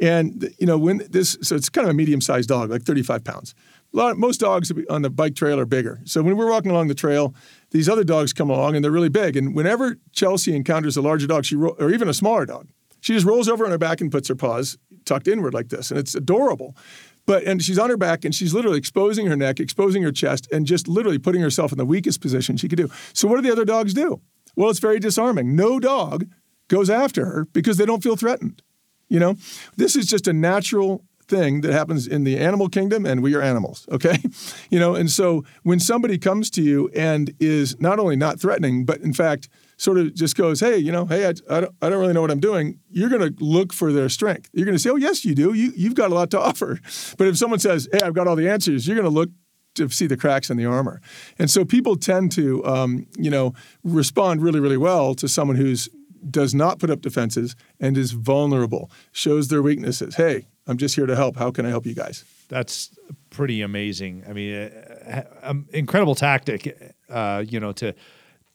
And 0.00 0.54
you 0.58 0.66
know, 0.66 0.76
when 0.76 1.02
this, 1.08 1.38
so 1.42 1.56
it's 1.56 1.68
kind 1.68 1.86
of 1.86 1.90
a 1.90 1.94
medium-sized 1.94 2.48
dog, 2.48 2.70
like 2.70 2.82
35 2.82 3.24
pounds. 3.24 3.54
Lot, 3.92 4.18
most 4.18 4.40
dogs 4.40 4.70
on 4.90 5.02
the 5.02 5.10
bike 5.10 5.34
trail 5.34 5.58
are 5.58 5.64
bigger. 5.64 6.00
So 6.04 6.22
when 6.22 6.36
we're 6.36 6.50
walking 6.50 6.70
along 6.70 6.88
the 6.88 6.94
trail, 6.94 7.34
these 7.70 7.88
other 7.88 8.04
dogs 8.04 8.32
come 8.32 8.50
along 8.50 8.76
and 8.76 8.84
they're 8.84 8.92
really 8.92 9.08
big. 9.08 9.36
And 9.36 9.54
whenever 9.54 9.96
Chelsea 10.12 10.54
encounters 10.54 10.96
a 10.96 11.02
larger 11.02 11.26
dog, 11.26 11.46
she 11.46 11.56
ro- 11.56 11.76
or 11.78 11.90
even 11.90 12.08
a 12.08 12.14
smaller 12.14 12.44
dog, 12.44 12.68
she 13.06 13.12
just 13.12 13.24
rolls 13.24 13.48
over 13.48 13.64
on 13.64 13.70
her 13.70 13.78
back 13.78 14.00
and 14.00 14.10
puts 14.10 14.26
her 14.26 14.34
paws 14.34 14.76
tucked 15.04 15.28
inward 15.28 15.54
like 15.54 15.68
this, 15.68 15.92
and 15.92 16.00
it's 16.00 16.16
adorable. 16.16 16.76
But 17.24 17.44
and 17.44 17.62
she's 17.62 17.78
on 17.78 17.88
her 17.88 17.96
back 17.96 18.24
and 18.24 18.34
she's 18.34 18.52
literally 18.52 18.78
exposing 18.78 19.26
her 19.26 19.36
neck, 19.36 19.60
exposing 19.60 20.02
her 20.02 20.10
chest, 20.10 20.48
and 20.50 20.66
just 20.66 20.88
literally 20.88 21.18
putting 21.18 21.40
herself 21.40 21.70
in 21.70 21.78
the 21.78 21.86
weakest 21.86 22.20
position 22.20 22.56
she 22.56 22.66
could 22.66 22.78
do. 22.78 22.90
So 23.12 23.28
what 23.28 23.36
do 23.36 23.42
the 23.42 23.52
other 23.52 23.64
dogs 23.64 23.94
do? 23.94 24.20
Well, 24.56 24.70
it's 24.70 24.80
very 24.80 24.98
disarming. 24.98 25.54
No 25.54 25.78
dog 25.78 26.26
goes 26.66 26.90
after 26.90 27.26
her 27.26 27.44
because 27.52 27.76
they 27.76 27.86
don't 27.86 28.02
feel 28.02 28.16
threatened. 28.16 28.60
You 29.08 29.20
know, 29.20 29.36
this 29.76 29.94
is 29.94 30.06
just 30.06 30.26
a 30.26 30.32
natural 30.32 31.04
thing 31.28 31.60
that 31.60 31.72
happens 31.72 32.08
in 32.08 32.24
the 32.24 32.36
animal 32.36 32.68
kingdom 32.68 33.04
and 33.04 33.20
we 33.20 33.34
are 33.34 33.42
animals 33.42 33.84
okay 33.90 34.16
you 34.70 34.78
know 34.78 34.94
and 34.94 35.10
so 35.10 35.44
when 35.64 35.80
somebody 35.80 36.18
comes 36.18 36.50
to 36.50 36.62
you 36.62 36.88
and 36.94 37.34
is 37.40 37.80
not 37.80 37.98
only 37.98 38.14
not 38.14 38.40
threatening 38.40 38.84
but 38.84 39.00
in 39.00 39.12
fact 39.12 39.48
sort 39.76 39.98
of 39.98 40.14
just 40.14 40.36
goes 40.36 40.60
hey 40.60 40.76
you 40.76 40.90
know 40.92 41.06
hey 41.06 41.26
i, 41.26 41.30
I, 41.50 41.60
don't, 41.60 41.74
I 41.82 41.88
don't 41.88 42.00
really 42.00 42.12
know 42.12 42.20
what 42.20 42.30
i'm 42.30 42.40
doing 42.40 42.78
you're 42.90 43.08
going 43.08 43.34
to 43.34 43.44
look 43.44 43.72
for 43.72 43.92
their 43.92 44.08
strength 44.08 44.48
you're 44.52 44.64
going 44.64 44.76
to 44.76 44.82
say 44.82 44.90
oh 44.90 44.96
yes 44.96 45.24
you 45.24 45.34
do 45.34 45.52
you, 45.54 45.72
you've 45.76 45.94
got 45.94 46.10
a 46.10 46.14
lot 46.14 46.30
to 46.30 46.40
offer 46.48 46.80
but 47.18 47.26
if 47.26 47.36
someone 47.36 47.58
says 47.58 47.88
hey 47.92 48.00
i've 48.04 48.14
got 48.14 48.26
all 48.26 48.36
the 48.36 48.48
answers 48.48 48.86
you're 48.86 48.96
going 48.96 49.08
to 49.08 49.14
look 49.14 49.30
to 49.74 49.88
see 49.90 50.06
the 50.06 50.16
cracks 50.16 50.48
in 50.48 50.56
the 50.56 50.64
armor 50.64 51.00
and 51.38 51.50
so 51.50 51.64
people 51.64 51.96
tend 51.96 52.32
to 52.32 52.64
um, 52.64 53.06
you 53.18 53.30
know 53.30 53.52
respond 53.84 54.42
really 54.42 54.60
really 54.60 54.78
well 54.78 55.14
to 55.14 55.28
someone 55.28 55.56
who's 55.56 55.88
does 56.30 56.54
not 56.54 56.78
put 56.78 56.90
up 56.90 57.02
defenses 57.02 57.54
and 57.78 57.96
is 57.98 58.12
vulnerable 58.12 58.90
shows 59.12 59.48
their 59.48 59.62
weaknesses 59.62 60.16
hey 60.16 60.46
I'm 60.66 60.78
just 60.78 60.96
here 60.96 61.06
to 61.06 61.16
help. 61.16 61.36
How 61.36 61.50
can 61.50 61.64
I 61.64 61.68
help 61.68 61.86
you 61.86 61.94
guys? 61.94 62.24
That's 62.48 62.90
pretty 63.30 63.62
amazing. 63.62 64.24
I 64.28 64.32
mean, 64.32 64.54
uh, 64.54 65.22
um, 65.42 65.66
incredible 65.72 66.14
tactic, 66.14 66.94
uh, 67.08 67.44
you 67.46 67.60
know, 67.60 67.72
to 67.72 67.94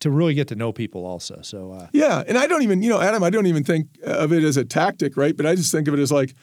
to 0.02 0.10
really 0.10 0.34
get 0.34 0.48
to 0.48 0.54
know 0.54 0.72
people 0.72 1.06
also. 1.06 1.40
So 1.42 1.72
uh, 1.72 1.88
yeah, 1.92 2.22
and 2.26 2.38
I 2.38 2.46
don't 2.46 2.62
even, 2.62 2.82
you 2.82 2.90
know, 2.90 3.00
Adam, 3.00 3.22
I 3.22 3.30
don't 3.30 3.46
even 3.46 3.64
think 3.64 3.88
of 4.02 4.32
it 4.32 4.44
as 4.44 4.56
a 4.56 4.64
tactic, 4.64 5.16
right? 5.16 5.36
But 5.36 5.46
I 5.46 5.54
just 5.54 5.72
think 5.72 5.88
of 5.88 5.94
it 5.94 6.00
as 6.00 6.12
like. 6.12 6.34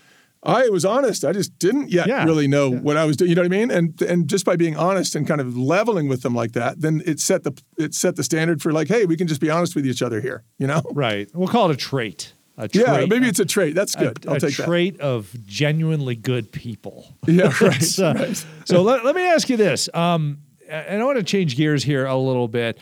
I 0.42 0.70
was 0.70 0.86
honest. 0.86 1.26
I 1.26 1.34
just 1.34 1.60
didn't 1.60 1.92
yet 1.92 2.08
yeah. 2.08 2.24
really 2.24 2.48
know 2.48 2.72
yeah. 2.72 2.80
what 2.80 2.96
I 2.96 3.04
was 3.04 3.18
doing. 3.18 3.28
You 3.28 3.36
know 3.36 3.42
what 3.42 3.48
I 3.54 3.58
mean? 3.58 3.70
And 3.72 4.02
and 4.02 4.26
just 4.30 4.46
by 4.46 4.56
being 4.56 4.78
honest 4.78 5.14
and 5.14 5.28
kind 5.28 5.42
of 5.42 5.58
leveling 5.58 6.08
with 6.08 6.22
them 6.22 6.34
like 6.34 6.54
that, 6.54 6.80
then 6.80 7.04
it 7.06 7.20
set 7.20 7.44
the 7.44 7.62
it 7.78 7.94
set 7.94 8.16
the 8.16 8.24
standard 8.24 8.62
for 8.62 8.72
like, 8.72 8.88
hey, 8.88 9.06
we 9.06 9.18
can 9.18 9.28
just 9.28 9.42
be 9.42 9.50
honest 9.50 9.76
with 9.76 9.86
each 9.86 10.02
other 10.02 10.22
here. 10.22 10.46
You 10.58 10.68
know? 10.68 10.82
Right. 10.94 11.30
We'll 11.34 11.50
call 11.50 11.70
it 11.70 11.74
a 11.74 11.76
trait 11.76 12.36
a 12.60 12.68
trait, 12.68 12.86
yeah, 12.86 13.06
maybe 13.06 13.28
it's 13.28 13.40
a 13.40 13.46
trait. 13.46 13.74
That's 13.74 13.96
good. 13.96 14.26
A, 14.26 14.30
I'll 14.30 14.36
a 14.36 14.40
take 14.40 14.54
trait 14.54 14.98
that. 14.98 15.04
of 15.04 15.34
genuinely 15.46 16.16
good 16.16 16.52
people. 16.52 17.14
Yeah, 17.26 17.54
right. 17.62 18.00
uh, 18.00 18.14
right. 18.14 18.46
so 18.66 18.82
let, 18.82 19.06
let 19.06 19.16
me 19.16 19.26
ask 19.26 19.50
you 19.50 19.56
this. 19.56 19.90
Um, 19.94 20.40
and 20.68 21.02
I 21.02 21.06
want 21.06 21.18
to 21.18 21.24
change 21.24 21.56
gears 21.56 21.84
here 21.84 22.06
a 22.06 22.18
little 22.18 22.50
bit. 22.50 22.78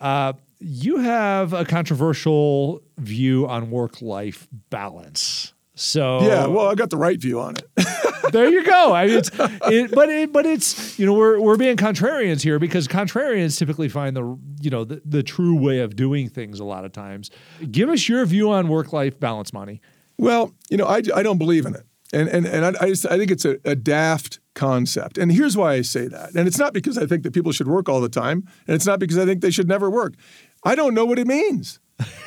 Uh, 0.00 0.32
you 0.60 0.98
have 0.98 1.52
a 1.52 1.64
controversial 1.64 2.82
view 2.98 3.46
on 3.46 3.70
work 3.70 4.02
life 4.02 4.46
balance. 4.68 5.54
So 5.74 6.20
yeah, 6.22 6.46
well, 6.46 6.68
I 6.68 6.74
got 6.74 6.90
the 6.90 6.98
right 6.98 7.18
view 7.18 7.40
on 7.40 7.54
it. 7.56 7.66
there 8.32 8.50
you 8.50 8.62
go. 8.64 8.92
I 8.92 9.06
mean, 9.06 9.16
it's, 9.16 9.30
it, 9.32 9.90
but 9.92 10.10
it, 10.10 10.30
but 10.30 10.44
it's 10.44 10.98
you 10.98 11.06
know 11.06 11.14
we're 11.14 11.40
we're 11.40 11.56
being 11.56 11.78
contrarians 11.78 12.42
here 12.42 12.58
because 12.58 12.86
contrarians 12.86 13.58
typically 13.58 13.88
find 13.88 14.14
the 14.14 14.38
you 14.60 14.68
know 14.68 14.84
the, 14.84 15.00
the 15.06 15.22
true 15.22 15.58
way 15.58 15.78
of 15.78 15.96
doing 15.96 16.28
things 16.28 16.60
a 16.60 16.64
lot 16.64 16.84
of 16.84 16.92
times. 16.92 17.30
Give 17.70 17.88
us 17.88 18.10
your 18.10 18.26
view 18.26 18.50
on 18.50 18.68
work 18.68 18.92
life 18.92 19.18
balance, 19.18 19.54
Monty. 19.54 19.80
Well, 20.18 20.52
you 20.68 20.76
know, 20.76 20.84
I, 20.84 21.00
I 21.14 21.22
don't 21.22 21.38
believe 21.38 21.64
in 21.64 21.74
it, 21.74 21.86
and 22.12 22.28
and 22.28 22.46
and 22.46 22.76
I 22.76 22.84
I, 22.84 22.88
just, 22.90 23.06
I 23.06 23.16
think 23.16 23.30
it's 23.30 23.46
a, 23.46 23.58
a 23.64 23.74
daft 23.74 24.38
concept. 24.54 25.18
And 25.18 25.32
here's 25.32 25.56
why 25.56 25.74
I 25.74 25.82
say 25.82 26.08
that. 26.08 26.34
And 26.34 26.46
it's 26.46 26.58
not 26.58 26.72
because 26.72 26.98
I 26.98 27.06
think 27.06 27.22
that 27.22 27.32
people 27.32 27.52
should 27.52 27.68
work 27.68 27.88
all 27.88 28.00
the 28.00 28.08
time, 28.08 28.46
and 28.66 28.74
it's 28.74 28.86
not 28.86 28.98
because 28.98 29.18
I 29.18 29.24
think 29.24 29.40
they 29.40 29.50
should 29.50 29.68
never 29.68 29.90
work. 29.90 30.14
I 30.64 30.74
don't 30.74 30.94
know 30.94 31.04
what 31.04 31.18
it 31.18 31.26
means. 31.26 31.80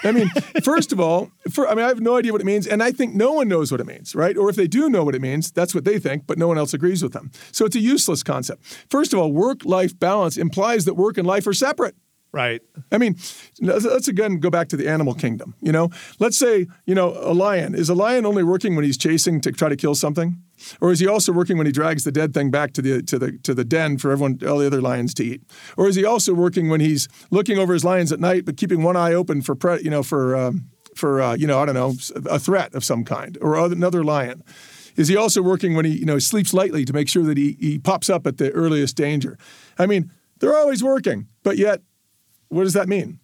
I 0.03 0.12
mean, 0.12 0.29
first 0.63 0.91
of 0.91 0.99
all, 0.99 1.31
for, 1.51 1.67
I 1.67 1.75
mean, 1.75 1.86
I 1.86 1.88
have 1.88 2.01
no 2.01 2.15
idea 2.15 2.31
what 2.31 2.41
it 2.41 2.45
means, 2.45 2.67
and 2.67 2.83
I 2.83 2.91
think 2.91 3.15
no 3.15 3.33
one 3.33 3.47
knows 3.47 3.71
what 3.71 3.81
it 3.81 3.88
means, 3.88 4.15
right? 4.15 4.38
Or 4.38 4.49
if 4.49 4.55
they 4.55 4.67
do 4.67 4.89
know 4.89 5.03
what 5.03 5.15
it 5.15 5.21
means, 5.21 5.51
that's 5.51 5.73
what 5.73 5.86
they 5.86 5.99
think, 5.99 6.27
but 6.27 6.38
no 6.38 6.47
one 6.47 6.57
else 6.57 6.73
agrees 6.73 7.01
with 7.03 7.13
them. 7.13 7.31
So 7.51 7.65
it's 7.65 7.75
a 7.75 7.79
useless 7.79 8.23
concept. 8.23 8.63
First 8.89 9.13
of 9.13 9.19
all, 9.19 9.31
work 9.31 9.65
life 9.65 9.97
balance 9.97 10.38
implies 10.38 10.86
that 10.86 10.95
work 10.95 11.17
and 11.17 11.27
life 11.27 11.47
are 11.47 11.53
separate. 11.53 11.95
Right. 12.33 12.63
I 12.91 12.97
mean, 12.97 13.15
let's 13.61 14.07
again 14.07 14.39
go 14.39 14.49
back 14.49 14.67
to 14.69 14.75
the 14.75 14.89
animal 14.89 15.13
kingdom. 15.13 15.53
You 15.61 15.71
know, 15.71 15.91
let's 16.17 16.35
say, 16.35 16.65
you 16.87 16.95
know, 16.95 17.15
a 17.21 17.31
lion. 17.31 17.75
Is 17.75 17.89
a 17.89 17.93
lion 17.93 18.25
only 18.25 18.43
working 18.43 18.75
when 18.75 18.83
he's 18.83 18.97
chasing 18.97 19.39
to 19.41 19.51
try 19.51 19.69
to 19.69 19.75
kill 19.75 19.93
something? 19.93 20.41
Or 20.81 20.91
is 20.91 20.99
he 20.99 21.07
also 21.07 21.31
working 21.31 21.57
when 21.57 21.67
he 21.67 21.71
drags 21.71 22.05
the 22.05 22.11
dead 22.11 22.33
thing 22.33 22.49
back 22.49 22.73
to 22.73 22.81
the 22.81 23.03
to 23.03 23.19
the 23.19 23.37
to 23.43 23.53
the 23.53 23.63
den 23.63 23.99
for 23.99 24.11
everyone 24.11 24.39
all 24.47 24.57
the 24.57 24.65
other 24.65 24.81
lions 24.81 25.13
to 25.15 25.23
eat? 25.23 25.43
Or 25.77 25.87
is 25.87 25.95
he 25.95 26.05
also 26.05 26.33
working 26.33 26.69
when 26.69 26.81
he's 26.81 27.07
looking 27.29 27.59
over 27.59 27.71
his 27.71 27.85
lions 27.85 28.11
at 28.11 28.19
night 28.19 28.45
but 28.45 28.57
keeping 28.57 28.81
one 28.81 28.97
eye 28.97 29.13
open 29.13 29.43
for 29.43 29.53
pre, 29.53 29.83
you 29.83 29.91
know 29.91 30.01
for 30.01 30.35
um, 30.35 30.69
for 30.95 31.21
uh, 31.21 31.35
you 31.35 31.45
know 31.45 31.59
I 31.59 31.65
don't 31.67 31.75
know 31.75 31.93
a 32.25 32.39
threat 32.39 32.73
of 32.73 32.83
some 32.83 33.05
kind 33.05 33.37
or 33.41 33.63
another 33.63 34.03
lion? 34.03 34.43
Is 34.95 35.07
he 35.07 35.15
also 35.15 35.43
working 35.43 35.75
when 35.75 35.85
he 35.85 35.99
you 35.99 36.05
know 36.05 36.17
sleeps 36.17 36.51
lightly 36.51 36.83
to 36.85 36.93
make 36.93 37.09
sure 37.09 37.23
that 37.25 37.37
he 37.37 37.57
he 37.59 37.77
pops 37.77 38.09
up 38.09 38.25
at 38.25 38.39
the 38.39 38.49
earliest 38.53 38.97
danger? 38.97 39.37
I 39.77 39.85
mean, 39.85 40.11
they're 40.39 40.57
always 40.57 40.83
working, 40.83 41.27
but 41.43 41.57
yet 41.57 41.81
what 42.53 42.63
does 42.63 42.73
that 42.73 42.87
mean? 42.87 43.19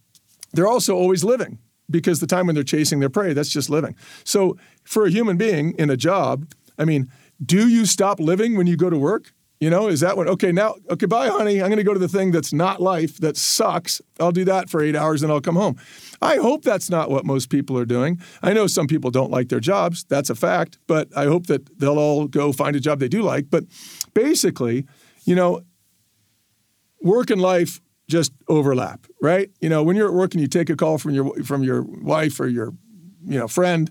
They're 0.53 0.67
also 0.67 0.95
always 0.95 1.23
living 1.23 1.59
because 1.89 2.19
the 2.19 2.27
time 2.27 2.47
when 2.47 2.55
they're 2.55 2.63
chasing 2.63 2.99
their 2.99 3.09
prey, 3.09 3.33
that's 3.33 3.49
just 3.49 3.69
living. 3.69 3.95
So 4.23 4.57
for 4.83 5.05
a 5.05 5.09
human 5.09 5.37
being 5.37 5.73
in 5.73 5.89
a 5.89 5.97
job, 5.97 6.51
I 6.77 6.85
mean, 6.85 7.09
do 7.43 7.67
you 7.67 7.85
stop 7.85 8.19
living 8.19 8.57
when 8.57 8.67
you 8.67 8.77
go 8.77 8.89
to 8.89 8.97
work? 8.97 9.33
You 9.59 9.69
know, 9.69 9.89
is 9.89 9.99
that 9.99 10.15
what, 10.15 10.27
okay, 10.29 10.53
now, 10.53 10.75
okay, 10.89 11.05
bye, 11.05 11.27
honey. 11.27 11.61
I'm 11.61 11.67
going 11.67 11.77
to 11.77 11.83
go 11.83 11.93
to 11.93 11.99
the 11.99 12.07
thing 12.07 12.31
that's 12.31 12.53
not 12.53 12.81
life, 12.81 13.17
that 13.17 13.35
sucks. 13.35 14.01
I'll 14.17 14.31
do 14.31 14.45
that 14.45 14.69
for 14.69 14.81
eight 14.81 14.95
hours 14.95 15.21
and 15.21 15.29
I'll 15.29 15.41
come 15.41 15.57
home. 15.57 15.77
I 16.21 16.37
hope 16.37 16.63
that's 16.63 16.89
not 16.89 17.09
what 17.09 17.25
most 17.25 17.49
people 17.49 17.77
are 17.77 17.85
doing. 17.85 18.21
I 18.41 18.53
know 18.53 18.67
some 18.67 18.87
people 18.87 19.11
don't 19.11 19.31
like 19.31 19.49
their 19.49 19.59
jobs. 19.59 20.05
That's 20.05 20.29
a 20.29 20.35
fact. 20.35 20.77
But 20.87 21.09
I 21.15 21.25
hope 21.25 21.47
that 21.47 21.77
they'll 21.77 21.99
all 21.99 22.27
go 22.27 22.53
find 22.53 22.77
a 22.77 22.79
job 22.79 22.99
they 22.99 23.09
do 23.09 23.21
like. 23.21 23.49
But 23.49 23.65
basically, 24.13 24.85
you 25.25 25.35
know, 25.35 25.61
work 27.01 27.29
and 27.29 27.41
life 27.41 27.81
just 28.09 28.33
overlap, 28.47 29.05
right? 29.21 29.49
You 29.61 29.69
know, 29.69 29.83
when 29.83 29.95
you're 29.95 30.07
at 30.07 30.13
work 30.13 30.33
and 30.33 30.41
you 30.41 30.47
take 30.47 30.69
a 30.69 30.75
call 30.75 30.97
from 30.97 31.11
your 31.11 31.33
from 31.43 31.63
your 31.63 31.83
wife 31.83 32.39
or 32.39 32.47
your 32.47 32.73
you 33.25 33.39
know 33.39 33.47
friend, 33.47 33.89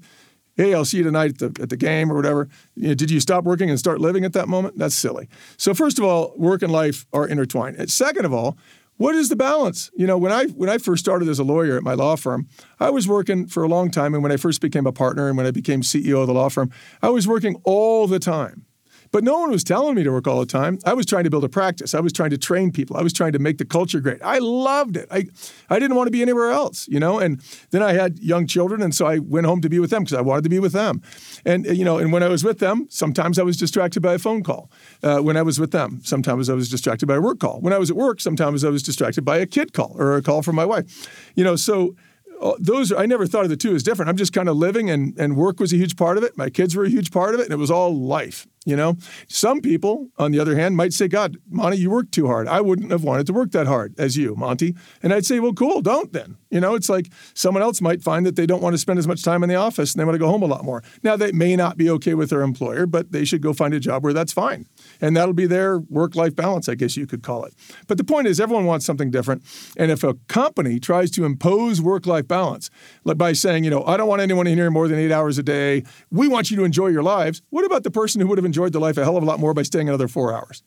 hey, 0.57 0.74
I'll 0.74 0.85
see 0.85 0.98
you 0.98 1.04
tonight 1.04 1.40
at 1.40 1.54
the, 1.54 1.62
at 1.62 1.70
the 1.70 1.76
game 1.76 2.12
or 2.12 2.16
whatever. 2.16 2.48
You 2.74 2.88
know, 2.88 2.94
did 2.94 3.11
you 3.11 3.20
stop 3.20 3.44
working 3.44 3.70
and 3.70 3.78
start 3.78 4.00
living 4.00 4.24
at 4.24 4.33
that 4.35 4.48
moment? 4.48 4.76
That's 4.76 4.94
silly. 4.94 5.28
So 5.57 5.72
first 5.72 5.98
of 5.98 6.04
all, 6.04 6.35
work 6.37 6.62
and 6.62 6.72
life 6.72 7.07
are 7.12 7.26
intertwined. 7.26 7.76
And 7.76 7.88
second 7.88 8.24
of 8.24 8.35
all, 8.35 8.59
what 8.98 9.14
is 9.14 9.28
the 9.28 9.37
balance? 9.37 9.90
You 9.96 10.09
know, 10.09 10.18
when 10.18 10.33
I 10.33 10.46
when 10.46 10.68
I 10.68 10.78
first 10.78 11.04
started 11.04 11.28
as 11.28 11.38
a 11.38 11.44
lawyer 11.44 11.76
at 11.76 11.85
my 11.85 11.94
law 11.94 12.16
firm, 12.16 12.48
I 12.81 12.90
was 12.90 13.07
working 13.07 13.46
for 13.46 13.62
a 13.62 13.68
long 13.68 13.90
time, 13.90 14.12
and 14.12 14.22
when 14.22 14.33
I 14.33 14.37
first 14.37 14.61
became 14.61 14.87
a 14.87 14.92
partner 14.92 15.28
and 15.28 15.37
when 15.37 15.46
I 15.46 15.52
became 15.52 15.83
CEO 15.83 16.20
of 16.20 16.26
the 16.26 16.35
law 16.35 16.48
firm, 16.48 16.70
I 17.00 17.09
was 17.11 17.28
working 17.28 17.61
all 17.64 18.09
the 18.09 18.18
time. 18.18 18.66
But 19.11 19.25
no 19.25 19.38
one 19.38 19.51
was 19.51 19.64
telling 19.64 19.94
me 19.94 20.03
to 20.03 20.11
work 20.11 20.27
all 20.27 20.40
the 20.40 20.47
time. 20.47 20.79
I 20.85 20.94
was 20.94 21.07
trying 21.07 21.25
to 21.25 21.31
build 21.31 21.44
a 21.44 21.49
practice. 21.49 21.94
I 21.94 22.01
was 22.01 22.12
trying 22.12 22.31
to 22.31 22.38
train 22.38 22.73
people. 22.73 22.97
I 22.97 23.03
was 23.03 23.12
trying 23.12 23.33
to 23.33 23.38
make 23.38 23.59
the 23.59 23.64
culture 23.64 24.01
great. 24.01 24.23
I 24.23 24.38
loved 24.38 24.97
it. 24.97 25.09
I, 25.11 25.27
I 25.71 25.79
didn't 25.79 25.97
want 25.97 26.07
to 26.07 26.11
be 26.11 26.23
anywhere 26.23 26.51
else, 26.51 26.88
you 26.88 27.01
know. 27.01 27.18
And 27.18 27.40
then 27.71 27.83
I 27.83 27.92
had 27.92 28.18
young 28.18 28.47
children, 28.47 28.83
and 28.83 28.94
so 28.94 29.07
I 29.07 29.18
went 29.18 29.47
home 29.47 29.61
to 29.62 29.68
be 29.68 29.79
with 29.79 29.90
them 29.90 30.05
because 30.05 30.18
I 30.18 30.21
wanted 30.21 30.44
to 30.44 30.51
be 30.51 30.59
with 30.59 30.73
them. 30.73 31.03
And 31.44 31.66
you 31.66 31.85
know, 31.85 31.99
and 31.99 32.12
when 32.12 32.23
I 32.23 32.29
was 32.29 32.44
with 32.44 32.59
them, 32.59 32.87
sometimes 32.90 33.38
I 33.38 33.42
was 33.42 33.57
distracted 33.57 34.01
by 34.01 34.14
a 34.14 34.18
phone 34.18 34.42
call. 34.42 34.71
Uh, 35.03 35.18
when 35.18 35.37
I 35.37 35.42
was 35.42 35.59
with 35.59 35.71
them, 35.71 36.01
sometimes 36.03 36.49
I 36.51 36.55
was 36.55 36.68
distracted 36.68 37.07
by 37.07 37.16
a 37.16 37.21
work 37.21 37.40
call. 37.40 37.61
When 37.61 37.73
I 37.73 37.79
was 37.79 37.90
at 37.90 37.97
work, 37.97 38.21
sometimes 38.21 38.64
I 38.64 38.71
was 38.71 38.83
distracted 38.83 39.25
by 39.25 39.38
a 39.38 39.47
kid 39.47 39.73
call 39.73 39.94
or 39.99 40.16
a 40.16 40.23
call 40.23 40.42
from 40.42 40.57
my 40.57 40.64
wife. 40.64 41.31
You 41.35 41.44
know, 41.44 41.57
so 41.57 41.94
uh, 42.40 42.53
those 42.59 42.92
I 42.92 43.07
never 43.07 43.27
thought 43.27 43.44
of 43.44 43.51
the 43.51 43.57
two 43.57 43.75
as 43.75 43.83
different. 43.83 44.09
I'm 44.09 44.16
just 44.16 44.33
kind 44.33 44.49
of 44.49 44.57
living, 44.57 44.90
and 44.90 45.18
and 45.18 45.37
work 45.37 45.61
was 45.61 45.73
a 45.73 45.77
huge 45.77 45.97
part 45.97 46.16
of 46.16 46.25
it. 46.25 46.37
My 46.37 46.51
kids 46.51 46.77
were 46.77 46.85
a 46.85 46.88
huge 46.88 47.11
part 47.11 47.35
of 47.35 47.40
it, 47.40 47.44
and 47.44 47.53
it 47.53 47.57
was 47.57 47.71
all 47.71 47.94
life. 47.97 48.47
You 48.68 48.76
know, 48.76 48.98
some 49.28 49.62
people, 49.62 50.09
on 50.18 50.31
the 50.31 50.38
other 50.38 50.54
hand, 50.54 50.76
might 50.76 50.92
say, 50.92 51.09
"God, 51.09 51.38
Monty, 51.48 51.78
you 51.78 51.88
work 51.88 52.11
too 52.11 52.26
hard. 52.26 52.46
I 52.46 52.61
wouldn't 52.61 52.90
have 52.90 53.02
wanted 53.02 53.26
to 53.28 53.33
work 53.33 53.52
that 53.52 53.66
hard 53.66 53.94
as 53.98 54.14
you, 54.18 54.37
Monty." 54.37 54.74
And 55.02 55.14
I'd 55.14 55.24
say, 55.24 55.40
"Well, 55.40 55.54
cool, 55.54 55.81
don't 55.81 56.12
then." 56.12 56.37
You 56.50 56.61
know, 56.61 56.74
it's 56.74 56.88
like 56.88 57.11
someone 57.35 57.62
else 57.62 57.81
might 57.81 58.02
find 58.02 58.24
that 58.26 58.37
they 58.37 58.46
don't 58.46 58.62
want 58.62 58.74
to 58.74 58.78
spend 58.78 58.98
as 58.98 59.07
much 59.07 59.22
time 59.22 59.42
in 59.42 59.48
the 59.48 59.54
office 59.54 59.92
and 59.92 60.00
they 60.00 60.04
want 60.04 60.14
to 60.14 60.18
go 60.18 60.28
home 60.28 60.42
a 60.42 60.46
lot 60.46 60.64
more. 60.64 60.83
Now, 61.02 61.14
they 61.16 61.31
may 61.33 61.57
not 61.57 61.76
be 61.76 61.90
okay 61.90 62.14
with 62.14 62.31
their 62.31 62.42
employer, 62.42 62.87
but 62.87 63.12
they 63.12 63.24
should 63.26 63.42
go 63.42 63.52
find 63.52 63.74
a 63.74 63.81
job 63.81 64.02
where 64.02 64.14
that's 64.14 64.33
fine 64.33 64.66
and 65.00 65.16
that'll 65.16 65.35
be 65.35 65.46
their 65.46 65.78
work 65.78 66.14
life 66.14 66.35
balance, 66.35 66.68
I 66.68 66.74
guess 66.74 66.96
you 66.96 67.07
could 67.07 67.22
call 67.22 67.44
it. 67.44 67.54
But 67.87 67.98
the 67.98 68.04
point 68.04 68.28
is, 68.28 68.40
everyone 68.40 68.64
wants 68.64 68.87
something 68.87 69.11
different. 69.11 69.42
And 69.76 69.90
if 69.90 70.02
a 70.02 70.14
company 70.28 70.81
tries 70.81 71.11
to 71.12 71.24
impose 71.26 71.83
work 71.83 72.07
life 72.07 72.26
balance 72.26 72.70
by 73.04 73.35
saying, 73.35 73.64
you 73.64 73.70
know, 73.70 73.85
I 73.85 73.98
don't 73.98 74.09
want 74.09 74.22
anyone 74.22 74.46
in 74.46 74.57
here 74.57 74.70
more 74.70 74.88
than 74.88 74.98
eight 74.98 75.12
hours 75.12 75.37
a 75.37 75.42
day, 75.42 75.85
we 76.11 76.28
want 76.28 76.50
you 76.50 76.57
to 76.57 76.64
enjoy 76.64 76.88
your 76.88 77.02
lives, 77.02 77.42
what 77.50 77.64
about 77.66 77.83
the 77.83 77.90
person 77.90 78.22
who 78.22 78.26
would 78.28 78.38
have 78.38 78.44
enjoyed 78.46 78.58
their 78.66 78.81
life 78.81 78.97
a 78.97 79.05
hell 79.05 79.16
of 79.16 79.23
a 79.23 79.27
lot 79.27 79.40
more 79.40 79.55
by 79.55 79.62
staying 79.62 79.88
another 79.88 80.09
four 80.09 80.33
hours? 80.33 80.62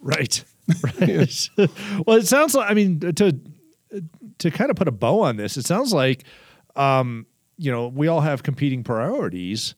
Right. 0.00 0.44
Right. 1.00 1.48
well, 2.06 2.18
it 2.18 2.26
sounds 2.26 2.54
like, 2.54 2.70
I 2.70 2.74
mean, 2.74 3.00
to, 3.00 3.40
to 4.36 4.50
kind 4.50 4.70
of 4.70 4.76
put 4.76 4.86
a 4.86 4.92
bow 4.92 5.22
on 5.22 5.38
this, 5.38 5.56
it 5.56 5.64
sounds 5.64 5.94
like, 5.94 6.24
um, 6.76 7.24
you 7.56 7.72
know, 7.72 7.88
we 7.88 8.06
all 8.06 8.20
have 8.20 8.42
competing 8.42 8.84
priorities 8.84 9.74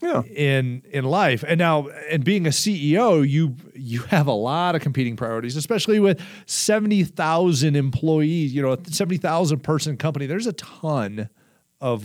yeah. 0.00 0.22
in 0.22 0.82
in 0.90 1.04
life. 1.04 1.44
And 1.46 1.58
now, 1.58 1.88
and 2.10 2.24
being 2.24 2.46
a 2.46 2.50
CEO, 2.50 3.28
you 3.28 3.56
you 3.74 4.02
have 4.02 4.26
a 4.26 4.32
lot 4.32 4.74
of 4.74 4.82
competing 4.82 5.16
priorities, 5.16 5.56
especially 5.56 6.00
with 6.00 6.20
seventy 6.46 7.04
thousand 7.04 7.76
employees. 7.76 8.54
You 8.54 8.62
know, 8.62 8.76
seventy 8.86 9.18
thousand 9.18 9.60
person 9.60 9.96
company. 9.96 10.26
There's 10.26 10.46
a 10.46 10.52
ton 10.54 11.28
of 11.80 12.04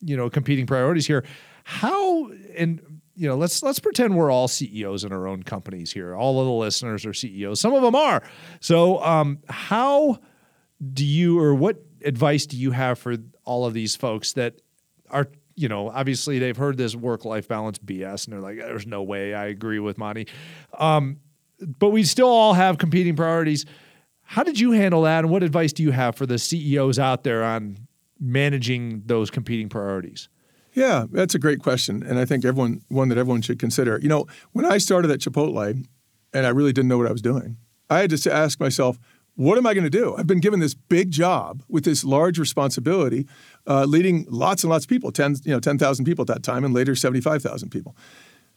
you 0.00 0.16
know 0.16 0.30
competing 0.30 0.66
priorities 0.66 1.06
here. 1.06 1.24
How 1.64 2.30
and 2.56 2.80
you 3.18 3.28
know 3.28 3.36
let's 3.36 3.62
let's 3.62 3.80
pretend 3.80 4.16
we're 4.16 4.30
all 4.30 4.46
CEOs 4.46 5.04
in 5.04 5.12
our 5.12 5.26
own 5.26 5.42
companies 5.42 5.92
here. 5.92 6.14
All 6.14 6.40
of 6.40 6.46
the 6.46 6.52
listeners 6.52 7.04
are 7.04 7.12
CEOs. 7.12 7.60
Some 7.60 7.74
of 7.74 7.82
them 7.82 7.94
are. 7.94 8.22
So, 8.60 9.02
um, 9.02 9.40
how 9.48 10.20
do 10.92 11.04
you 11.04 11.40
or 11.40 11.54
what 11.54 11.82
advice 12.04 12.46
do 12.46 12.56
you 12.56 12.70
have 12.70 12.98
for 12.98 13.16
all 13.44 13.66
of 13.66 13.74
these 13.74 13.96
folks 13.96 14.34
that 14.34 14.62
are 15.10 15.28
you 15.56 15.68
know, 15.68 15.90
obviously 15.90 16.38
they've 16.38 16.56
heard 16.56 16.76
this 16.76 16.94
work 16.94 17.24
life 17.24 17.48
balance 17.48 17.78
BS 17.78 18.26
and 18.26 18.32
they're 18.32 18.40
like, 18.40 18.58
there's 18.58 18.86
no 18.86 19.02
way 19.02 19.34
I 19.34 19.46
agree 19.46 19.80
with 19.80 19.98
Monty. 19.98 20.28
Um, 20.78 21.18
but 21.80 21.88
we 21.88 22.04
still 22.04 22.28
all 22.28 22.54
have 22.54 22.78
competing 22.78 23.16
priorities. 23.16 23.66
How 24.22 24.44
did 24.44 24.60
you 24.60 24.70
handle 24.70 25.02
that? 25.02 25.24
And 25.24 25.30
what 25.30 25.42
advice 25.42 25.72
do 25.72 25.82
you 25.82 25.90
have 25.90 26.14
for 26.14 26.26
the 26.26 26.38
CEOs 26.38 27.00
out 27.00 27.24
there 27.24 27.42
on 27.42 27.76
managing 28.20 29.02
those 29.06 29.30
competing 29.32 29.68
priorities? 29.68 30.28
Yeah, 30.78 31.06
that's 31.10 31.34
a 31.34 31.40
great 31.40 31.58
question. 31.58 32.04
And 32.04 32.20
I 32.20 32.24
think 32.24 32.44
everyone, 32.44 32.82
one 32.86 33.08
that 33.08 33.18
everyone 33.18 33.42
should 33.42 33.58
consider. 33.58 33.98
You 34.00 34.08
know, 34.08 34.26
when 34.52 34.64
I 34.64 34.78
started 34.78 35.10
at 35.10 35.18
Chipotle 35.18 35.84
and 36.32 36.46
I 36.46 36.50
really 36.50 36.72
didn't 36.72 36.88
know 36.88 36.98
what 36.98 37.08
I 37.08 37.12
was 37.12 37.20
doing, 37.20 37.56
I 37.90 37.98
had 37.98 38.10
to 38.16 38.32
ask 38.32 38.60
myself, 38.60 38.96
what 39.34 39.58
am 39.58 39.66
I 39.66 39.74
going 39.74 39.82
to 39.84 39.90
do? 39.90 40.14
I've 40.16 40.28
been 40.28 40.38
given 40.38 40.60
this 40.60 40.74
big 40.74 41.10
job 41.10 41.64
with 41.68 41.84
this 41.84 42.04
large 42.04 42.38
responsibility, 42.38 43.26
uh, 43.66 43.86
leading 43.86 44.24
lots 44.28 44.62
and 44.62 44.70
lots 44.70 44.84
of 44.84 44.88
people, 44.88 45.10
10, 45.10 45.36
you 45.42 45.52
know, 45.52 45.58
10,000 45.58 46.04
people 46.04 46.22
at 46.22 46.28
that 46.28 46.44
time, 46.44 46.64
and 46.64 46.72
later 46.72 46.94
75,000 46.94 47.70
people. 47.70 47.96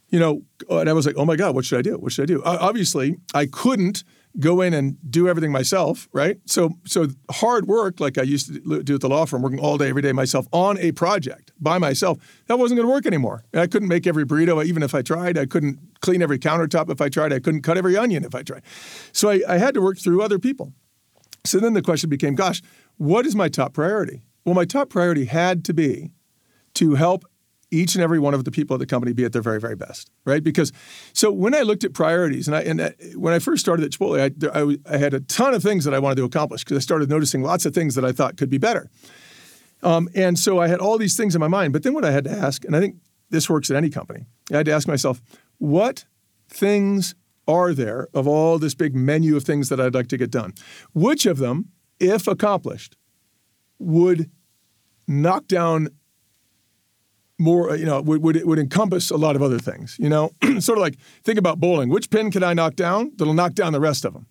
You 0.10 0.20
know, 0.20 0.42
and 0.70 0.90
I 0.90 0.94
was 0.94 1.08
like, 1.08 1.16
oh 1.18 1.26
my 1.26 1.36
God, 1.36 1.56
what 1.56 1.66
should 1.66 1.80
I 1.80 1.82
do? 1.82 1.98
What 1.98 2.12
should 2.12 2.24
I 2.24 2.34
do? 2.34 2.44
Uh, 2.44 2.58
obviously, 2.62 3.18
I 3.34 3.48
couldn't 3.48 4.04
go 4.40 4.62
in 4.62 4.76
and 4.76 4.98
do 5.10 5.28
everything 5.28 5.52
myself, 5.52 6.08
right? 6.14 6.38
So, 6.46 6.72
so 6.86 7.08
hard 7.32 7.68
work, 7.68 8.00
like 8.00 8.20
I 8.20 8.24
used 8.24 8.54
to 8.54 8.84
do 8.84 8.96
at 8.96 9.02
the 9.02 9.10
law 9.10 9.26
firm, 9.26 9.42
working 9.42 9.60
all 9.60 9.80
day, 9.80 9.90
every 9.90 10.04
day 10.04 10.12
myself 10.12 10.48
on 10.52 10.78
a 10.78 10.92
project 10.92 11.51
by 11.62 11.78
myself, 11.78 12.18
that 12.48 12.58
wasn't 12.58 12.78
going 12.78 12.88
to 12.88 12.94
work 12.94 13.06
anymore. 13.06 13.44
I 13.54 13.68
couldn't 13.68 13.88
make 13.88 14.08
every 14.08 14.26
burrito, 14.26 14.64
even 14.66 14.84
if 14.84 14.96
I 14.96 15.02
tried. 15.02 15.38
I 15.38 15.46
couldn't 15.46 15.80
clean 16.02 16.22
every 16.22 16.40
countertop 16.40 16.90
if 16.90 17.00
I 17.00 17.10
tried. 17.10 17.32
I 17.32 17.40
couldn't 17.40 17.62
cut 17.62 17.78
every 17.78 17.96
onion 17.96 18.24
if 18.26 18.34
I 18.34 18.44
tried. 18.44 18.64
So 19.12 19.30
I, 19.30 19.42
I 19.48 19.58
had 19.58 19.74
to 19.76 19.82
work 19.82 19.98
through 20.00 20.22
other 20.22 20.40
people. 20.40 20.74
So 21.46 21.60
then 21.60 21.74
the 21.74 21.82
question 21.82 22.10
became, 22.10 22.36
gosh, 22.36 22.62
what 22.98 23.26
is 23.26 23.36
my 23.36 23.50
top 23.50 23.74
priority? 23.74 24.22
Well, 24.46 24.56
my 24.56 24.66
top 24.66 24.90
priority 24.90 25.26
had 25.26 25.64
to 25.66 25.74
be 25.74 26.12
to 26.76 26.96
help 26.96 27.26
each 27.72 27.96
and 27.96 28.04
every 28.04 28.20
one 28.20 28.34
of 28.34 28.44
the 28.44 28.52
people 28.52 28.76
at 28.76 28.80
the 28.80 28.86
company 28.86 29.14
be 29.14 29.24
at 29.24 29.32
their 29.32 29.42
very, 29.42 29.60
very 29.60 29.76
best, 29.76 30.12
right? 30.26 30.44
Because 30.44 30.74
so 31.14 31.32
when 31.32 31.56
I 31.56 31.62
looked 31.62 31.86
at 31.86 31.94
priorities, 31.94 32.48
and 32.48 32.56
I 32.56 32.62
and 32.62 32.96
when 33.16 33.34
I 33.34 33.40
first 33.40 33.62
started 33.62 33.86
at 33.86 33.92
Chipotle, 33.92 34.20
I, 34.20 34.60
I, 34.60 34.96
I, 34.96 34.98
had 34.98 35.14
a 35.14 35.22
ton 35.22 35.54
of 35.54 35.64
things 35.64 35.86
that 35.86 35.94
I 35.94 36.00
wanted 36.00 36.16
to 36.16 36.26
accomplish 36.26 36.66
because 36.66 36.78
I 36.78 36.82
started 36.82 37.10
noticing 37.10 37.42
lots 37.42 37.66
of 37.66 37.74
things 37.74 37.96
that 37.96 38.04
I 38.04 38.12
thought 38.12 38.36
could 38.36 38.50
be 38.50 38.58
better. 38.58 38.90
Um, 39.84 40.10
and 40.16 40.38
so 40.38 40.60
I 40.60 40.68
had 40.68 40.80
all 40.80 40.98
these 40.98 41.18
things 41.18 41.36
in 41.36 41.40
my 41.40 41.48
mind. 41.48 41.74
But 41.74 41.84
then 41.84 41.94
what 41.94 42.06
I 42.06 42.12
had 42.12 42.24
to 42.26 42.32
ask, 42.32 42.66
and 42.66 42.76
I 42.76 42.80
think 42.80 42.98
this 43.30 43.50
works 43.50 43.72
at 43.72 43.78
any 43.78 43.90
company, 43.90 44.26
I 44.52 44.58
had 44.58 44.66
to 44.68 44.72
ask 44.72 44.88
myself, 44.88 45.22
what 45.58 46.06
things 46.48 47.16
are 47.48 47.74
there 47.74 48.08
of 48.14 48.28
all 48.28 48.60
this 48.60 48.76
big 48.76 48.96
menu 48.96 49.36
of 49.36 49.44
things 49.44 49.70
that 49.70 49.80
I'd 49.80 49.94
like 49.94 50.08
to 50.10 50.18
get 50.18 50.32
done? 50.32 50.54
Which 50.94 51.26
of 51.26 51.38
them, 51.38 51.70
if 52.00 52.28
accomplished, 52.28 52.96
would 53.80 54.30
knock 55.08 55.48
down 55.48 55.90
more, 57.40 57.76
you 57.76 57.86
know, 57.86 58.02
would, 58.02 58.22
would, 58.22 58.46
would 58.46 58.60
encompass 58.60 59.10
a 59.10 59.18
lot 59.18 59.36
of 59.36 59.42
other 59.42 59.58
things, 59.58 59.98
you 60.00 60.10
know? 60.10 60.32
sort 60.60 60.78
of 60.78 60.82
like, 60.82 60.98
think 61.24 61.40
about 61.40 61.60
bowling. 61.60 61.90
Which 61.90 62.10
pin 62.10 62.30
can 62.30 62.44
I 62.44 62.54
knock 62.54 62.76
down 62.76 63.12
that'll 63.16 63.34
knock 63.34 63.54
down 63.54 63.74
the 63.74 63.80
rest 63.80 64.06
of 64.06 64.14
them? 64.14 64.28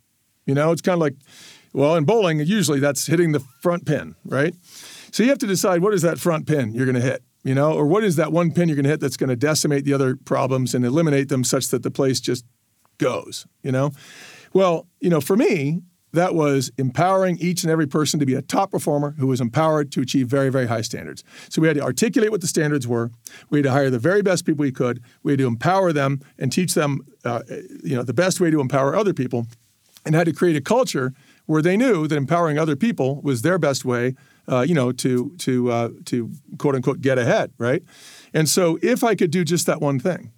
You 0.47 0.55
know, 0.55 0.71
it's 0.73 0.83
kind 0.83 0.95
of 0.95 1.01
like, 1.01 1.15
well, 1.73 1.97
in 1.97 2.05
bowling, 2.05 2.41
usually 2.41 2.81
that's 2.81 3.07
hitting 3.07 3.33
the 3.33 3.41
front 3.41 3.87
pin, 3.87 4.15
right? 4.25 4.55
So 5.13 5.23
you 5.23 5.29
have 5.29 5.39
to 5.39 5.47
decide 5.47 5.83
what 5.83 5.95
is 5.95 6.03
that 6.03 6.19
front 6.19 6.47
pin 6.47 6.75
you're 6.75 6.87
going 6.87 6.95
to 6.95 7.01
hit, 7.01 7.23
you 7.43 7.55
know, 7.55 7.73
or 7.73 7.87
what 7.87 8.05
is 8.05 8.17
that 8.17 8.33
one 8.33 8.53
pin 8.53 8.69
you're 8.69 8.77
going 8.77 8.85
to 8.85 8.91
hit 8.91 9.01
that's 9.01 9.17
going 9.17 9.31
to 9.31 9.37
decimate 9.37 9.85
the 9.85 9.93
other 9.93 10.17
problems 10.17 10.75
and 10.75 10.85
eliminate 10.85 11.29
them 11.29 11.45
such 11.45 11.69
that 11.69 11.83
the 11.83 11.91
place 11.91 12.21
just 12.21 12.45
goes, 12.99 13.47
you 13.63 13.73
know? 13.73 13.93
Well, 14.53 14.87
you 15.01 15.11
know, 15.11 15.21
for 15.21 15.37
me, 15.37 15.83
that 16.13 16.35
was 16.35 16.73
empowering 16.77 17.39
each 17.39 17.63
and 17.63 17.71
every 17.71 17.87
person 17.87 18.19
to 18.19 18.27
be 18.27 18.35
a 18.35 18.43
top 18.43 18.73
performer 18.73 19.15
who 19.19 19.29
was 19.29 19.41
empowered 19.41 19.93
to 19.93 20.01
achieve 20.01 20.27
very, 20.27 20.49
very 20.49 20.67
high 20.67 20.81
standards. 20.81 21.23
So 21.49 21.63
we 21.63 21.69
had 21.69 21.77
to 21.77 21.83
articulate 21.83 22.31
what 22.31 22.41
the 22.41 22.49
standards 22.49 22.87
were. 22.87 23.11
We 23.49 23.59
had 23.59 23.65
to 23.65 23.71
hire 23.71 23.91
the 23.91 23.99
very 23.99 24.23
best 24.23 24.45
people 24.45 24.63
we 24.63 24.73
could. 24.73 25.03
We 25.23 25.33
had 25.33 25.39
to 25.39 25.47
empower 25.47 25.93
them 25.93 26.21
and 26.39 26.53
teach 26.53 26.75
them, 26.75 27.07
uh, 27.25 27.43
you 27.85 27.95
know, 27.95 28.03
the 28.03 28.15
best 28.15 28.41
way 28.41 28.51
to 28.51 28.61
empower 28.61 28.97
other 28.97 29.15
people, 29.15 29.47
and 30.05 30.15
had 30.15 30.27
to 30.27 30.33
create 30.33 30.57
a 30.57 30.61
culture 30.61 31.13
where 31.47 31.63
they 31.63 31.77
knew 31.77 32.09
that 32.09 32.17
empowering 32.17 32.59
other 32.59 32.75
people 32.75 33.21
was 33.23 33.43
their 33.43 33.59
best 33.59 33.85
way, 33.85 34.15
uh, 34.49 34.61
you 34.61 34.75
know, 34.75 34.93
to 34.93 35.35
to 35.39 35.71
uh, 35.71 35.89
to 36.07 36.31
quote 36.59 36.75
unquote 36.75 37.01
get 37.01 37.19
ahead, 37.19 37.53
right? 37.59 37.83
And 38.33 38.49
so 38.49 38.79
if 38.83 39.03
I 39.03 39.15
could 39.15 39.31
do 39.31 39.45
just 39.45 39.67
that 39.67 39.81
one 39.81 39.99
thing, 39.99 40.33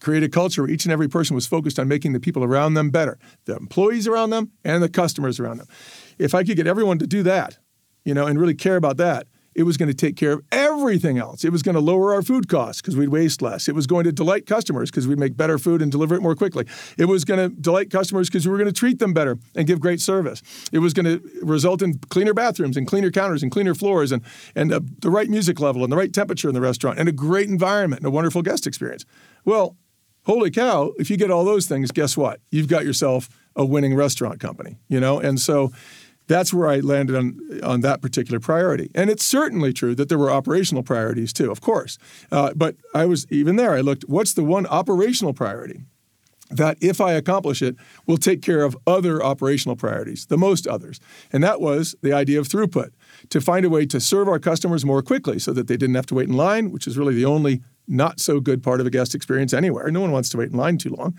create 0.00 0.22
a 0.22 0.28
culture 0.28 0.62
where 0.62 0.70
each 0.70 0.84
and 0.84 0.92
every 0.92 1.08
person 1.08 1.34
was 1.34 1.46
focused 1.46 1.78
on 1.78 1.88
making 1.88 2.12
the 2.12 2.20
people 2.20 2.42
around 2.42 2.74
them 2.74 2.90
better, 2.90 3.18
the 3.44 3.56
employees 3.56 4.06
around 4.06 4.30
them 4.30 4.50
and 4.64 4.82
the 4.82 4.88
customers 4.88 5.38
around 5.38 5.58
them. 5.58 5.66
If 6.18 6.34
I 6.34 6.44
could 6.44 6.56
get 6.56 6.66
everyone 6.66 6.98
to 6.98 7.06
do 7.06 7.22
that, 7.24 7.58
you 8.04 8.14
know, 8.14 8.26
and 8.26 8.40
really 8.40 8.54
care 8.54 8.76
about 8.76 8.96
that, 8.98 9.26
it 9.54 9.64
was 9.64 9.76
going 9.76 9.88
to 9.88 9.94
take 9.94 10.16
care 10.16 10.32
of 10.32 10.42
everything 10.80 11.18
else. 11.18 11.44
It 11.44 11.52
was 11.52 11.62
going 11.62 11.74
to 11.74 11.80
lower 11.80 12.12
our 12.12 12.22
food 12.22 12.48
costs 12.48 12.80
because 12.80 12.96
we'd 12.96 13.08
waste 13.08 13.42
less. 13.42 13.68
It 13.68 13.74
was 13.74 13.86
going 13.86 14.04
to 14.04 14.12
delight 14.12 14.46
customers 14.46 14.90
because 14.90 15.06
we'd 15.06 15.18
make 15.18 15.36
better 15.36 15.58
food 15.58 15.82
and 15.82 15.92
deliver 15.92 16.14
it 16.14 16.22
more 16.22 16.34
quickly. 16.34 16.66
It 16.98 17.06
was 17.06 17.24
going 17.24 17.38
to 17.38 17.54
delight 17.60 17.90
customers 17.90 18.28
because 18.28 18.46
we 18.46 18.52
were 18.52 18.58
going 18.58 18.72
to 18.72 18.78
treat 18.78 18.98
them 18.98 19.12
better 19.12 19.38
and 19.54 19.66
give 19.66 19.80
great 19.80 20.00
service. 20.00 20.42
It 20.72 20.78
was 20.78 20.94
going 20.94 21.06
to 21.06 21.22
result 21.42 21.82
in 21.82 21.98
cleaner 22.08 22.34
bathrooms 22.34 22.76
and 22.76 22.86
cleaner 22.86 23.10
counters 23.10 23.42
and 23.42 23.52
cleaner 23.52 23.74
floors 23.74 24.12
and, 24.12 24.22
and 24.54 24.72
uh, 24.72 24.80
the 25.00 25.10
right 25.10 25.28
music 25.28 25.60
level 25.60 25.82
and 25.84 25.92
the 25.92 25.96
right 25.96 26.12
temperature 26.12 26.48
in 26.48 26.54
the 26.54 26.60
restaurant 26.60 26.98
and 26.98 27.08
a 27.08 27.12
great 27.12 27.48
environment 27.48 28.00
and 28.00 28.06
a 28.06 28.10
wonderful 28.10 28.42
guest 28.42 28.66
experience. 28.66 29.04
Well, 29.44 29.76
holy 30.24 30.50
cow, 30.50 30.92
if 30.98 31.10
you 31.10 31.16
get 31.16 31.30
all 31.30 31.44
those 31.44 31.66
things, 31.66 31.90
guess 31.90 32.16
what? 32.16 32.40
You've 32.50 32.68
got 32.68 32.84
yourself 32.84 33.28
a 33.56 33.64
winning 33.64 33.94
restaurant 33.94 34.40
company, 34.40 34.78
you 34.88 35.00
know? 35.00 35.18
And 35.18 35.40
so 35.40 35.72
that's 36.30 36.54
where 36.54 36.68
I 36.68 36.78
landed 36.78 37.16
on, 37.16 37.60
on 37.64 37.80
that 37.80 38.00
particular 38.00 38.38
priority. 38.38 38.88
And 38.94 39.10
it's 39.10 39.24
certainly 39.24 39.72
true 39.72 39.96
that 39.96 40.08
there 40.08 40.18
were 40.18 40.30
operational 40.30 40.84
priorities 40.84 41.32
too, 41.32 41.50
of 41.50 41.60
course. 41.60 41.98
Uh, 42.30 42.52
but 42.54 42.76
I 42.94 43.04
was, 43.06 43.26
even 43.30 43.56
there, 43.56 43.74
I 43.74 43.80
looked, 43.80 44.04
what's 44.08 44.32
the 44.32 44.44
one 44.44 44.66
operational 44.66 45.34
priority? 45.34 45.82
that 46.52 46.76
if 46.80 47.00
I 47.00 47.12
accomplish 47.12 47.62
it, 47.62 47.76
will 48.08 48.16
take 48.16 48.42
care 48.42 48.64
of 48.64 48.76
other 48.84 49.22
operational 49.22 49.76
priorities, 49.76 50.26
the 50.26 50.36
most 50.36 50.66
others. 50.66 50.98
And 51.32 51.44
that 51.44 51.60
was 51.60 51.94
the 52.02 52.12
idea 52.12 52.40
of 52.40 52.48
throughput, 52.48 52.90
to 53.28 53.40
find 53.40 53.64
a 53.64 53.70
way 53.70 53.86
to 53.86 54.00
serve 54.00 54.26
our 54.26 54.40
customers 54.40 54.84
more 54.84 55.00
quickly 55.00 55.38
so 55.38 55.52
that 55.52 55.68
they 55.68 55.76
didn't 55.76 55.94
have 55.94 56.06
to 56.06 56.16
wait 56.16 56.28
in 56.28 56.36
line, 56.36 56.72
which 56.72 56.88
is 56.88 56.98
really 56.98 57.14
the 57.14 57.24
only 57.24 57.62
not 57.86 58.18
so 58.18 58.40
good 58.40 58.64
part 58.64 58.80
of 58.80 58.86
a 58.86 58.90
guest 58.90 59.14
experience 59.14 59.54
anywhere. 59.54 59.92
No 59.92 60.00
one 60.00 60.10
wants 60.10 60.28
to 60.30 60.38
wait 60.38 60.50
in 60.50 60.56
line 60.56 60.76
too 60.76 60.90
long. 60.90 61.16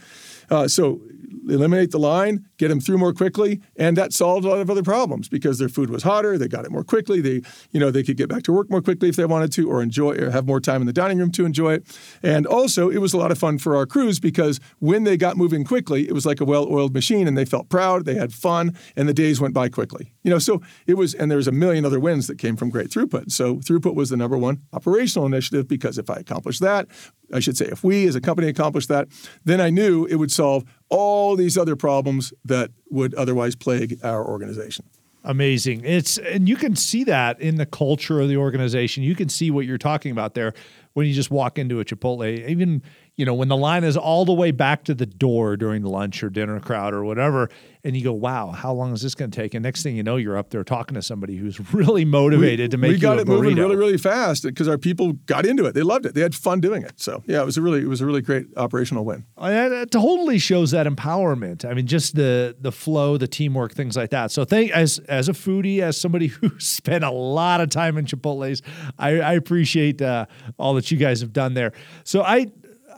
Uh, 0.50 0.68
so 0.68 1.00
eliminate 1.50 1.92
the 1.92 2.00
line, 2.00 2.48
get 2.58 2.70
them 2.70 2.80
through 2.80 2.98
more 2.98 3.14
quickly, 3.14 3.62
and 3.76 3.98
that 3.98 4.14
solved 4.14 4.46
a 4.46 4.50
lot 4.50 4.60
of 4.60 4.70
other 4.70 4.84
problems 4.84 5.28
because 5.30 5.58
their 5.60 5.70
food 5.70 5.90
was 5.90 6.04
hotter, 6.04 6.38
they 6.38 6.48
got 6.48 6.66
it 6.66 6.72
more 6.72 6.84
quickly, 6.84 7.22
they 7.22 7.42
you 7.72 7.80
know 7.80 7.92
they 7.92 8.04
could 8.04 8.18
get 8.18 8.30
back 8.30 8.44
to 8.44 8.52
work 8.52 8.70
more 8.70 8.82
quickly 8.82 9.10
if 9.10 9.16
they 9.16 9.26
wanted 9.26 9.52
to, 9.54 9.70
or 9.70 9.82
enjoy 9.82 10.16
or 10.16 10.30
have 10.30 10.46
more 10.46 10.60
time 10.60 10.82
in 10.82 10.88
the 10.88 10.94
dining 10.94 11.18
room 11.18 11.32
to 11.32 11.46
enjoy 11.46 11.74
it. 11.74 12.00
And 12.24 12.46
also, 12.46 12.90
it 12.90 13.00
was 13.00 13.14
a 13.14 13.18
lot 13.18 13.32
of 13.32 13.38
fun 13.38 13.58
for 13.58 13.76
our 13.76 13.86
crews 13.86 14.20
because 14.20 14.60
when 14.80 15.04
they 15.04 15.18
got 15.18 15.38
moving 15.38 15.64
quickly, 15.64 16.08
it 16.08 16.14
was 16.14 16.26
like 16.26 16.42
a 16.42 16.46
well-oiled 16.46 16.94
machine, 16.94 17.28
and 17.28 17.38
they 17.38 17.46
felt 17.46 17.70
proud, 17.70 18.06
they 18.06 18.16
had 18.16 18.34
fun, 18.34 18.76
and 18.96 19.08
the 19.08 19.14
days 19.14 19.40
went 19.40 19.54
by 19.54 19.70
quickly. 19.70 20.14
You 20.24 20.32
know, 20.32 20.40
so 20.40 20.62
it 20.88 20.96
was, 20.96 21.14
and 21.14 21.32
there's 21.32 21.48
a 21.48 21.52
million 21.52 21.86
other 21.86 22.00
wins 22.00 22.28
that 22.28 22.38
came 22.38 22.56
from 22.56 22.70
great 22.70 22.90
throughput. 22.90 23.32
So 23.32 23.58
throughput 23.58 23.96
was 23.96 24.10
the 24.10 24.18
number 24.18 24.38
one 24.38 24.62
operational 24.74 25.26
initiative 25.26 25.68
because 25.68 25.98
if 25.98 26.10
I 26.10 26.16
accomplished 26.16 26.62
that, 26.62 26.88
I 27.34 27.40
should 27.40 27.58
say, 27.58 27.66
if 27.66 27.84
we 27.84 28.08
as 28.08 28.16
a 28.16 28.22
company 28.22 28.48
accomplished 28.48 28.90
that, 28.90 29.08
then 29.46 29.62
I 29.62 29.70
knew 29.70 30.06
it 30.06 30.16
would 30.16 30.32
solve 30.32 30.66
all 30.92 31.36
these 31.36 31.58
other 31.58 31.76
problems 31.76 32.34
that 32.46 32.70
would 32.92 33.16
otherwise 33.16 33.56
plague 33.56 33.98
our 34.04 34.28
organization. 34.28 34.86
Amazing. 35.24 35.86
It's 35.86 36.18
and 36.18 36.50
you 36.50 36.56
can 36.56 36.76
see 36.76 37.04
that 37.06 37.40
in 37.40 37.56
the 37.56 37.66
culture 37.66 38.20
of 38.20 38.28
the 38.28 38.38
organization. 38.38 39.04
You 39.04 39.16
can 39.16 39.30
see 39.30 39.52
what 39.52 39.66
you're 39.66 39.78
talking 39.78 40.12
about 40.12 40.34
there 40.34 40.54
when 40.94 41.06
you 41.06 41.14
just 41.14 41.30
walk 41.30 41.60
into 41.60 41.80
a 41.80 41.86
Chipotle. 41.86 42.48
Even 42.48 42.82
you 43.22 43.26
know 43.26 43.36
when 43.36 43.50
the 43.50 43.58
line 43.58 43.84
is 43.84 43.96
all 43.96 44.26
the 44.26 44.34
way 44.34 44.50
back 44.50 44.84
to 44.86 44.96
the 44.96 45.06
door 45.06 45.56
during 45.56 45.84
the 45.84 45.90
lunch 45.90 46.24
or 46.24 46.32
dinner 46.32 46.60
crowd 46.60 46.92
or 46.92 47.06
whatever, 47.06 47.52
and 47.84 47.96
you 47.96 48.04
go, 48.04 48.14
"Wow, 48.14 48.50
how 48.50 48.74
long 48.74 48.94
is 48.94 49.04
this 49.04 49.14
going 49.14 49.30
to 49.30 49.40
take?" 49.40 49.54
And 49.54 49.62
next 49.62 49.84
thing 49.84 49.96
you 49.96 50.02
know, 50.02 50.16
you're 50.16 50.38
up 50.38 50.50
there 50.50 50.64
talking 50.64 50.96
to 50.96 51.04
somebody 51.04 51.38
who's 51.38 51.60
really 51.74 52.04
motivated 52.04 52.66
we, 52.66 52.70
to 52.70 52.78
make. 52.78 52.92
We 52.94 52.98
got 52.98 53.20
it 53.20 53.28
moving 53.28 53.58
really, 53.58 53.76
really 53.76 54.00
fast 54.00 54.42
because 54.42 54.68
our 54.68 54.80
people 54.80 55.14
got 55.28 55.46
into 55.46 55.66
it. 55.66 55.76
They 55.76 55.84
loved 55.84 56.08
it. 56.08 56.16
They 56.16 56.22
had 56.22 56.34
fun 56.34 56.62
doing 56.62 56.82
it. 56.82 57.00
So 57.00 57.24
yeah, 57.28 57.44
it 57.44 57.46
was 57.46 57.58
a 57.58 57.62
really, 57.62 57.82
it 57.82 57.88
was 57.88 58.02
a 58.02 58.08
really 58.08 58.22
great 58.22 58.48
operational 58.58 59.06
win. 59.06 59.24
And 59.38 59.72
it 59.72 59.92
totally 59.92 60.40
shows 60.40 60.72
that 60.72 60.88
empowerment. 60.88 61.64
I 61.64 61.76
mean, 61.76 61.86
just 61.86 62.16
the 62.16 62.56
the 62.60 62.72
flow, 62.72 63.18
the 63.18 63.28
teamwork, 63.28 63.74
things 63.74 63.96
like 63.96 64.10
that. 64.10 64.32
So, 64.32 64.46
thank 64.46 64.72
as 64.72 64.98
as 65.08 65.30
a 65.30 65.34
foodie, 65.34 65.80
as 65.80 65.96
somebody 65.96 66.28
who 66.42 66.60
spent 66.60 67.04
a 67.04 67.12
lot 67.12 67.62
of 67.62 67.70
time 67.70 68.00
in 68.00 68.06
Chipotle's, 68.06 68.64
I, 68.98 69.20
I 69.20 69.34
appreciate 69.34 70.02
uh, 70.02 70.26
all 70.58 70.74
that 70.74 70.90
you 70.90 70.98
guys 70.98 71.22
have 71.22 71.34
done 71.34 71.54
there. 71.54 71.72
So, 72.04 72.24
I 72.24 72.48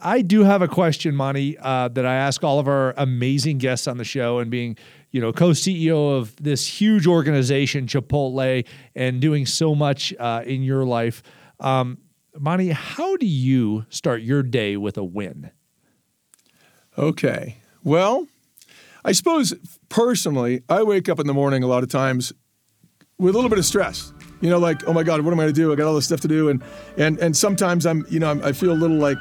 I 0.04 0.20
do 0.20 0.44
have 0.44 0.60
a 0.60 0.68
question, 0.68 1.16
Monty, 1.16 1.56
uh, 1.58 1.88
that 1.88 2.04
I 2.04 2.14
ask 2.14 2.44
all 2.44 2.58
of 2.58 2.68
our 2.68 2.92
amazing 2.98 3.56
guests 3.56 3.88
on 3.88 3.96
the 3.96 4.04
show, 4.04 4.38
and 4.38 4.50
being 4.50 4.76
you 5.10 5.20
know 5.20 5.32
co-CEO 5.32 6.18
of 6.18 6.36
this 6.36 6.66
huge 6.66 7.06
organization, 7.06 7.86
Chipotle, 7.86 8.66
and 8.94 9.20
doing 9.20 9.46
so 9.46 9.74
much 9.74 10.12
uh, 10.20 10.42
in 10.44 10.62
your 10.62 10.84
life. 10.84 11.22
Um, 11.58 11.98
Monty, 12.38 12.68
how 12.68 13.16
do 13.16 13.26
you 13.26 13.86
start 13.88 14.22
your 14.22 14.42
day 14.42 14.76
with 14.76 14.98
a 14.98 15.04
win? 15.04 15.50
Okay. 16.98 17.56
Well, 17.82 18.26
I 19.04 19.12
suppose 19.12 19.54
personally, 19.88 20.62
I 20.68 20.82
wake 20.82 21.08
up 21.08 21.18
in 21.18 21.26
the 21.26 21.34
morning 21.34 21.62
a 21.62 21.66
lot 21.66 21.82
of 21.82 21.88
times 21.88 22.32
with 23.18 23.34
a 23.34 23.38
little 23.38 23.50
bit 23.50 23.58
of 23.58 23.64
stress. 23.64 24.12
You 24.40 24.50
know, 24.50 24.58
like, 24.58 24.86
oh 24.86 24.92
my 24.92 25.02
God, 25.02 25.22
what 25.22 25.32
am 25.32 25.40
I 25.40 25.44
going 25.44 25.54
to 25.54 25.60
do? 25.60 25.72
I 25.72 25.76
got 25.76 25.86
all 25.86 25.94
this 25.94 26.04
stuff 26.04 26.20
to 26.20 26.28
do, 26.28 26.50
and 26.50 26.62
and 26.98 27.18
and 27.18 27.36
sometimes 27.36 27.86
I'm, 27.86 28.04
you 28.10 28.18
know, 28.18 28.30
I'm, 28.30 28.44
I 28.44 28.52
feel 28.52 28.72
a 28.72 28.74
little 28.74 28.98
like, 28.98 29.18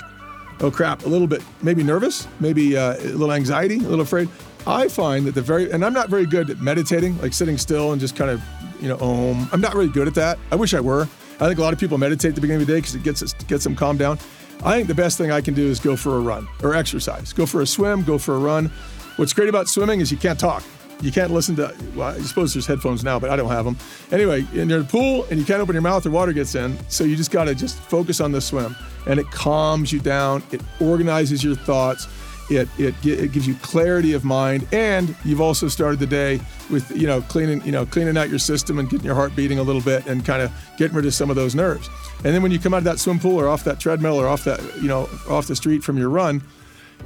oh 0.61 0.71
crap, 0.71 1.05
a 1.05 1.09
little 1.09 1.27
bit, 1.27 1.43
maybe 1.61 1.83
nervous, 1.83 2.27
maybe 2.39 2.77
uh, 2.77 2.95
a 2.95 3.11
little 3.11 3.33
anxiety, 3.33 3.77
a 3.77 3.87
little 3.89 4.01
afraid. 4.01 4.29
I 4.65 4.87
find 4.87 5.25
that 5.25 5.35
the 5.35 5.41
very, 5.41 5.71
and 5.71 5.83
I'm 5.83 5.93
not 5.93 6.09
very 6.09 6.25
good 6.25 6.49
at 6.49 6.61
meditating, 6.61 7.19
like 7.21 7.33
sitting 7.33 7.57
still 7.57 7.91
and 7.91 7.99
just 7.99 8.15
kind 8.15 8.31
of, 8.31 8.41
you 8.79 8.87
know, 8.87 8.97
om. 8.99 9.47
I'm 9.51 9.61
not 9.61 9.73
really 9.75 9.89
good 9.89 10.07
at 10.07 10.15
that. 10.15 10.39
I 10.51 10.55
wish 10.55 10.73
I 10.73 10.79
were. 10.79 11.03
I 11.39 11.47
think 11.47 11.59
a 11.59 11.61
lot 11.61 11.73
of 11.73 11.79
people 11.79 11.97
meditate 11.97 12.29
at 12.29 12.35
the 12.35 12.41
beginning 12.41 12.61
of 12.61 12.67
the 12.67 12.73
day 12.73 12.79
because 12.79 12.95
it 12.95 13.03
gets 13.03 13.33
gets 13.45 13.63
them 13.63 13.75
calmed 13.75 13.99
down. 13.99 14.19
I 14.63 14.75
think 14.75 14.87
the 14.87 14.95
best 14.95 15.17
thing 15.17 15.31
I 15.31 15.41
can 15.41 15.53
do 15.53 15.65
is 15.65 15.79
go 15.79 15.97
for 15.97 16.15
a 16.15 16.19
run 16.21 16.47
or 16.61 16.73
exercise. 16.73 17.33
Go 17.33 17.45
for 17.45 17.61
a 17.61 17.67
swim, 17.67 18.03
go 18.03 18.17
for 18.17 18.35
a 18.35 18.39
run. 18.39 18.71
What's 19.17 19.33
great 19.33 19.49
about 19.49 19.67
swimming 19.67 19.99
is 19.99 20.11
you 20.11 20.17
can't 20.17 20.39
talk. 20.39 20.63
You 21.03 21.11
can't 21.11 21.31
listen 21.31 21.55
to, 21.57 21.75
well, 21.95 22.15
I 22.15 22.21
suppose 22.21 22.53
there's 22.53 22.65
headphones 22.65 23.03
now, 23.03 23.19
but 23.19 23.29
I 23.29 23.35
don't 23.35 23.51
have 23.51 23.65
them. 23.65 23.77
Anyway, 24.11 24.45
in 24.53 24.69
your 24.69 24.85
pool 24.85 25.25
and 25.29 25.37
you 25.37 25.45
can't 25.45 25.59
open 25.59 25.73
your 25.75 25.81
mouth 25.81 26.05
or 26.05 26.11
water 26.11 26.31
gets 26.31 26.55
in. 26.55 26.77
So 26.87 27.03
you 27.03 27.17
just 27.17 27.29
got 27.29 27.43
to 27.43 27.55
just 27.55 27.77
focus 27.77 28.21
on 28.21 28.31
the 28.31 28.39
swim 28.39 28.73
and 29.05 29.19
it 29.19 29.29
calms 29.29 29.91
you 29.91 29.99
down. 29.99 30.43
It 30.51 30.61
organizes 30.79 31.43
your 31.43 31.55
thoughts. 31.55 32.07
It, 32.49 32.69
it, 32.77 32.95
it 33.05 33.31
gives 33.31 33.47
you 33.47 33.55
clarity 33.55 34.13
of 34.13 34.25
mind, 34.25 34.67
and 34.73 35.15
you've 35.23 35.39
also 35.39 35.69
started 35.69 35.99
the 35.99 36.05
day 36.05 36.41
with 36.69 36.91
you 36.91 37.07
know 37.07 37.21
cleaning 37.21 37.63
you 37.65 37.71
know 37.71 37.85
cleaning 37.85 38.17
out 38.17 38.29
your 38.29 38.37
system 38.37 38.79
and 38.79 38.89
getting 38.89 39.05
your 39.05 39.15
heart 39.15 39.33
beating 39.33 39.59
a 39.59 39.63
little 39.63 39.81
bit 39.81 40.05
and 40.07 40.25
kind 40.25 40.41
of 40.41 40.51
getting 40.77 40.95
rid 40.95 41.05
of 41.05 41.13
some 41.13 41.29
of 41.29 41.37
those 41.37 41.55
nerves. 41.55 41.89
And 42.17 42.35
then 42.35 42.43
when 42.43 42.51
you 42.51 42.59
come 42.59 42.73
out 42.73 42.79
of 42.79 42.83
that 42.83 42.99
swim 42.99 43.17
pool 43.17 43.39
or 43.39 43.47
off 43.47 43.63
that 43.63 43.79
treadmill 43.79 44.19
or 44.19 44.27
off 44.27 44.43
that 44.43 44.59
you 44.81 44.89
know 44.89 45.09
off 45.29 45.47
the 45.47 45.55
street 45.55 45.83
from 45.83 45.97
your 45.97 46.09
run, 46.09 46.43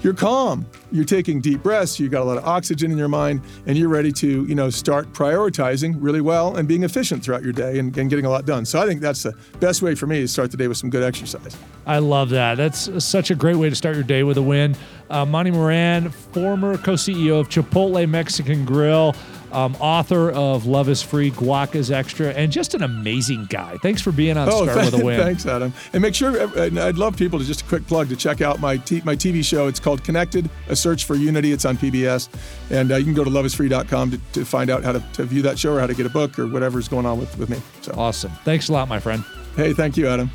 you're 0.02 0.13
calm. 0.13 0.65
You're 0.91 1.06
taking 1.06 1.41
deep 1.41 1.63
breaths. 1.63 2.00
You've 2.00 2.12
got 2.12 2.21
a 2.21 2.26
lot 2.26 2.38
of 2.38 2.45
oxygen 2.45 2.91
in 2.91 2.97
your 2.97 3.08
mind, 3.08 3.41
and 3.65 3.78
you're 3.78 3.89
ready 3.89 4.12
to, 4.13 4.45
you 4.45 4.56
know, 4.56 4.69
start 4.69 5.12
prioritizing 5.13 5.95
really 6.00 6.21
well 6.21 6.56
and 6.56 6.67
being 6.67 6.84
efficient 6.84 7.23
throughout 7.23 7.43
your 7.43 7.54
day 7.54 7.80
and, 7.80 7.97
and, 7.97 8.10
getting 8.10 8.26
a 8.26 8.30
lot 8.30 8.45
done. 8.45 8.65
So 8.65 8.80
I 8.80 8.86
think 8.86 9.02
that's 9.02 9.23
the 9.23 9.34
best 9.60 9.82
way 9.82 9.95
for 9.95 10.08
me 10.08 10.21
to 10.21 10.28
start 10.28 10.52
the 10.52 10.58
day 10.58 10.67
with 10.67 10.78
some 10.78 10.89
good 10.89 11.04
exercise. 11.04 11.58
I 11.86 12.00
love 12.00 12.30
that. 12.30 12.56
That's 12.56 13.04
such 13.04 13.32
a 13.32 13.36
great 13.36 13.56
way 13.56 13.69
to 13.69 13.76
start 13.76 13.95
your 13.95 14.04
day 14.04 14.23
with 14.23 14.38
a 14.38 14.41
win. 14.41 14.76
Uh, 15.10 15.26
Monty 15.26 15.52
Moran, 15.52 16.10
former 16.10 16.78
co-CEO 16.78 17.39
of 17.39 17.50
Chipotle 17.50 18.08
Mexican 18.10 18.65
Grill 18.65 19.15
um, 19.51 19.75
author 19.79 20.31
of 20.31 20.65
Love 20.65 20.89
is 20.89 21.01
Free, 21.01 21.31
Guac 21.31 21.75
is 21.75 21.91
Extra, 21.91 22.29
and 22.29 22.51
just 22.51 22.73
an 22.73 22.83
amazing 22.83 23.45
guy. 23.49 23.77
Thanks 23.81 24.01
for 24.01 24.12
being 24.12 24.38
on 24.38 24.49
oh, 24.49 24.65
Start 24.65 24.91
with 24.91 25.01
a 25.01 25.05
Win. 25.05 25.19
Thanks, 25.19 25.45
Adam. 25.45 25.73
And 25.93 26.01
make 26.01 26.15
sure, 26.15 26.41
I'd 26.60 26.97
love 26.97 27.17
people 27.17 27.39
to 27.39 27.45
just 27.45 27.62
a 27.62 27.65
quick 27.65 27.86
plug 27.88 28.10
to 28.10 28.15
check 28.15 28.41
out 28.41 28.60
my, 28.60 28.77
t- 28.77 29.01
my 29.05 29.15
TV 29.15 29.43
show. 29.43 29.67
It's 29.67 29.79
called 29.79 30.03
Connected, 30.03 30.49
A 30.67 30.75
Search 30.75 31.05
for 31.05 31.15
Unity. 31.15 31.51
It's 31.51 31.65
on 31.65 31.77
PBS. 31.77 32.29
And 32.69 32.91
uh, 32.91 32.97
you 32.97 33.05
can 33.05 33.13
go 33.13 33.23
to 33.23 33.29
loveisfree.com 33.29 34.12
to, 34.12 34.19
to 34.33 34.45
find 34.45 34.69
out 34.69 34.83
how 34.83 34.91
to, 34.91 35.03
to 35.13 35.23
view 35.23 35.41
that 35.43 35.57
show 35.57 35.75
or 35.75 35.79
how 35.79 35.88
to 35.88 35.95
get 35.95 36.05
a 36.05 36.10
book 36.10 36.38
or 36.38 36.47
whatever's 36.47 36.88
going 36.88 37.05
on 37.05 37.19
with, 37.19 37.38
with 37.38 37.49
me. 37.49 37.57
So 37.81 37.93
Awesome. 37.97 38.31
Thanks 38.43 38.69
a 38.69 38.73
lot, 38.73 38.88
my 38.88 38.99
friend. 38.99 39.23
Hey, 39.55 39.73
thank 39.73 39.97
you, 39.97 40.07
Adam. 40.07 40.29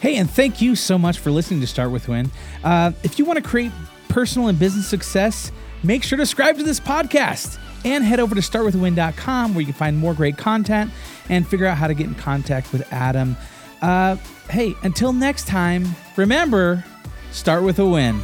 Hey, 0.00 0.16
and 0.16 0.30
thank 0.30 0.60
you 0.60 0.76
so 0.76 0.98
much 0.98 1.18
for 1.18 1.30
listening 1.30 1.60
to 1.60 1.66
Start 1.66 1.90
with 1.90 2.08
Win. 2.08 2.30
Uh, 2.62 2.92
if 3.02 3.18
you 3.18 3.24
want 3.24 3.38
to 3.38 3.42
create 3.42 3.72
personal 4.08 4.48
and 4.48 4.58
business 4.58 4.86
success, 4.86 5.50
make 5.82 6.02
sure 6.02 6.16
to 6.18 6.26
subscribe 6.26 6.56
to 6.58 6.62
this 6.62 6.78
podcast 6.78 7.58
and 7.84 8.04
head 8.04 8.20
over 8.20 8.34
to 8.34 8.40
startwithawin.com 8.40 9.54
where 9.54 9.60
you 9.60 9.66
can 9.66 9.74
find 9.74 9.98
more 9.98 10.14
great 10.14 10.36
content 10.36 10.90
and 11.28 11.46
figure 11.46 11.66
out 11.66 11.76
how 11.76 11.86
to 11.86 11.94
get 11.94 12.06
in 12.06 12.14
contact 12.14 12.72
with 12.72 12.90
Adam. 12.92 13.36
Uh, 13.82 14.16
hey, 14.50 14.74
until 14.82 15.12
next 15.12 15.46
time, 15.46 15.86
remember, 16.16 16.84
start 17.30 17.62
with 17.62 17.78
a 17.78 17.86
win. 17.86 18.20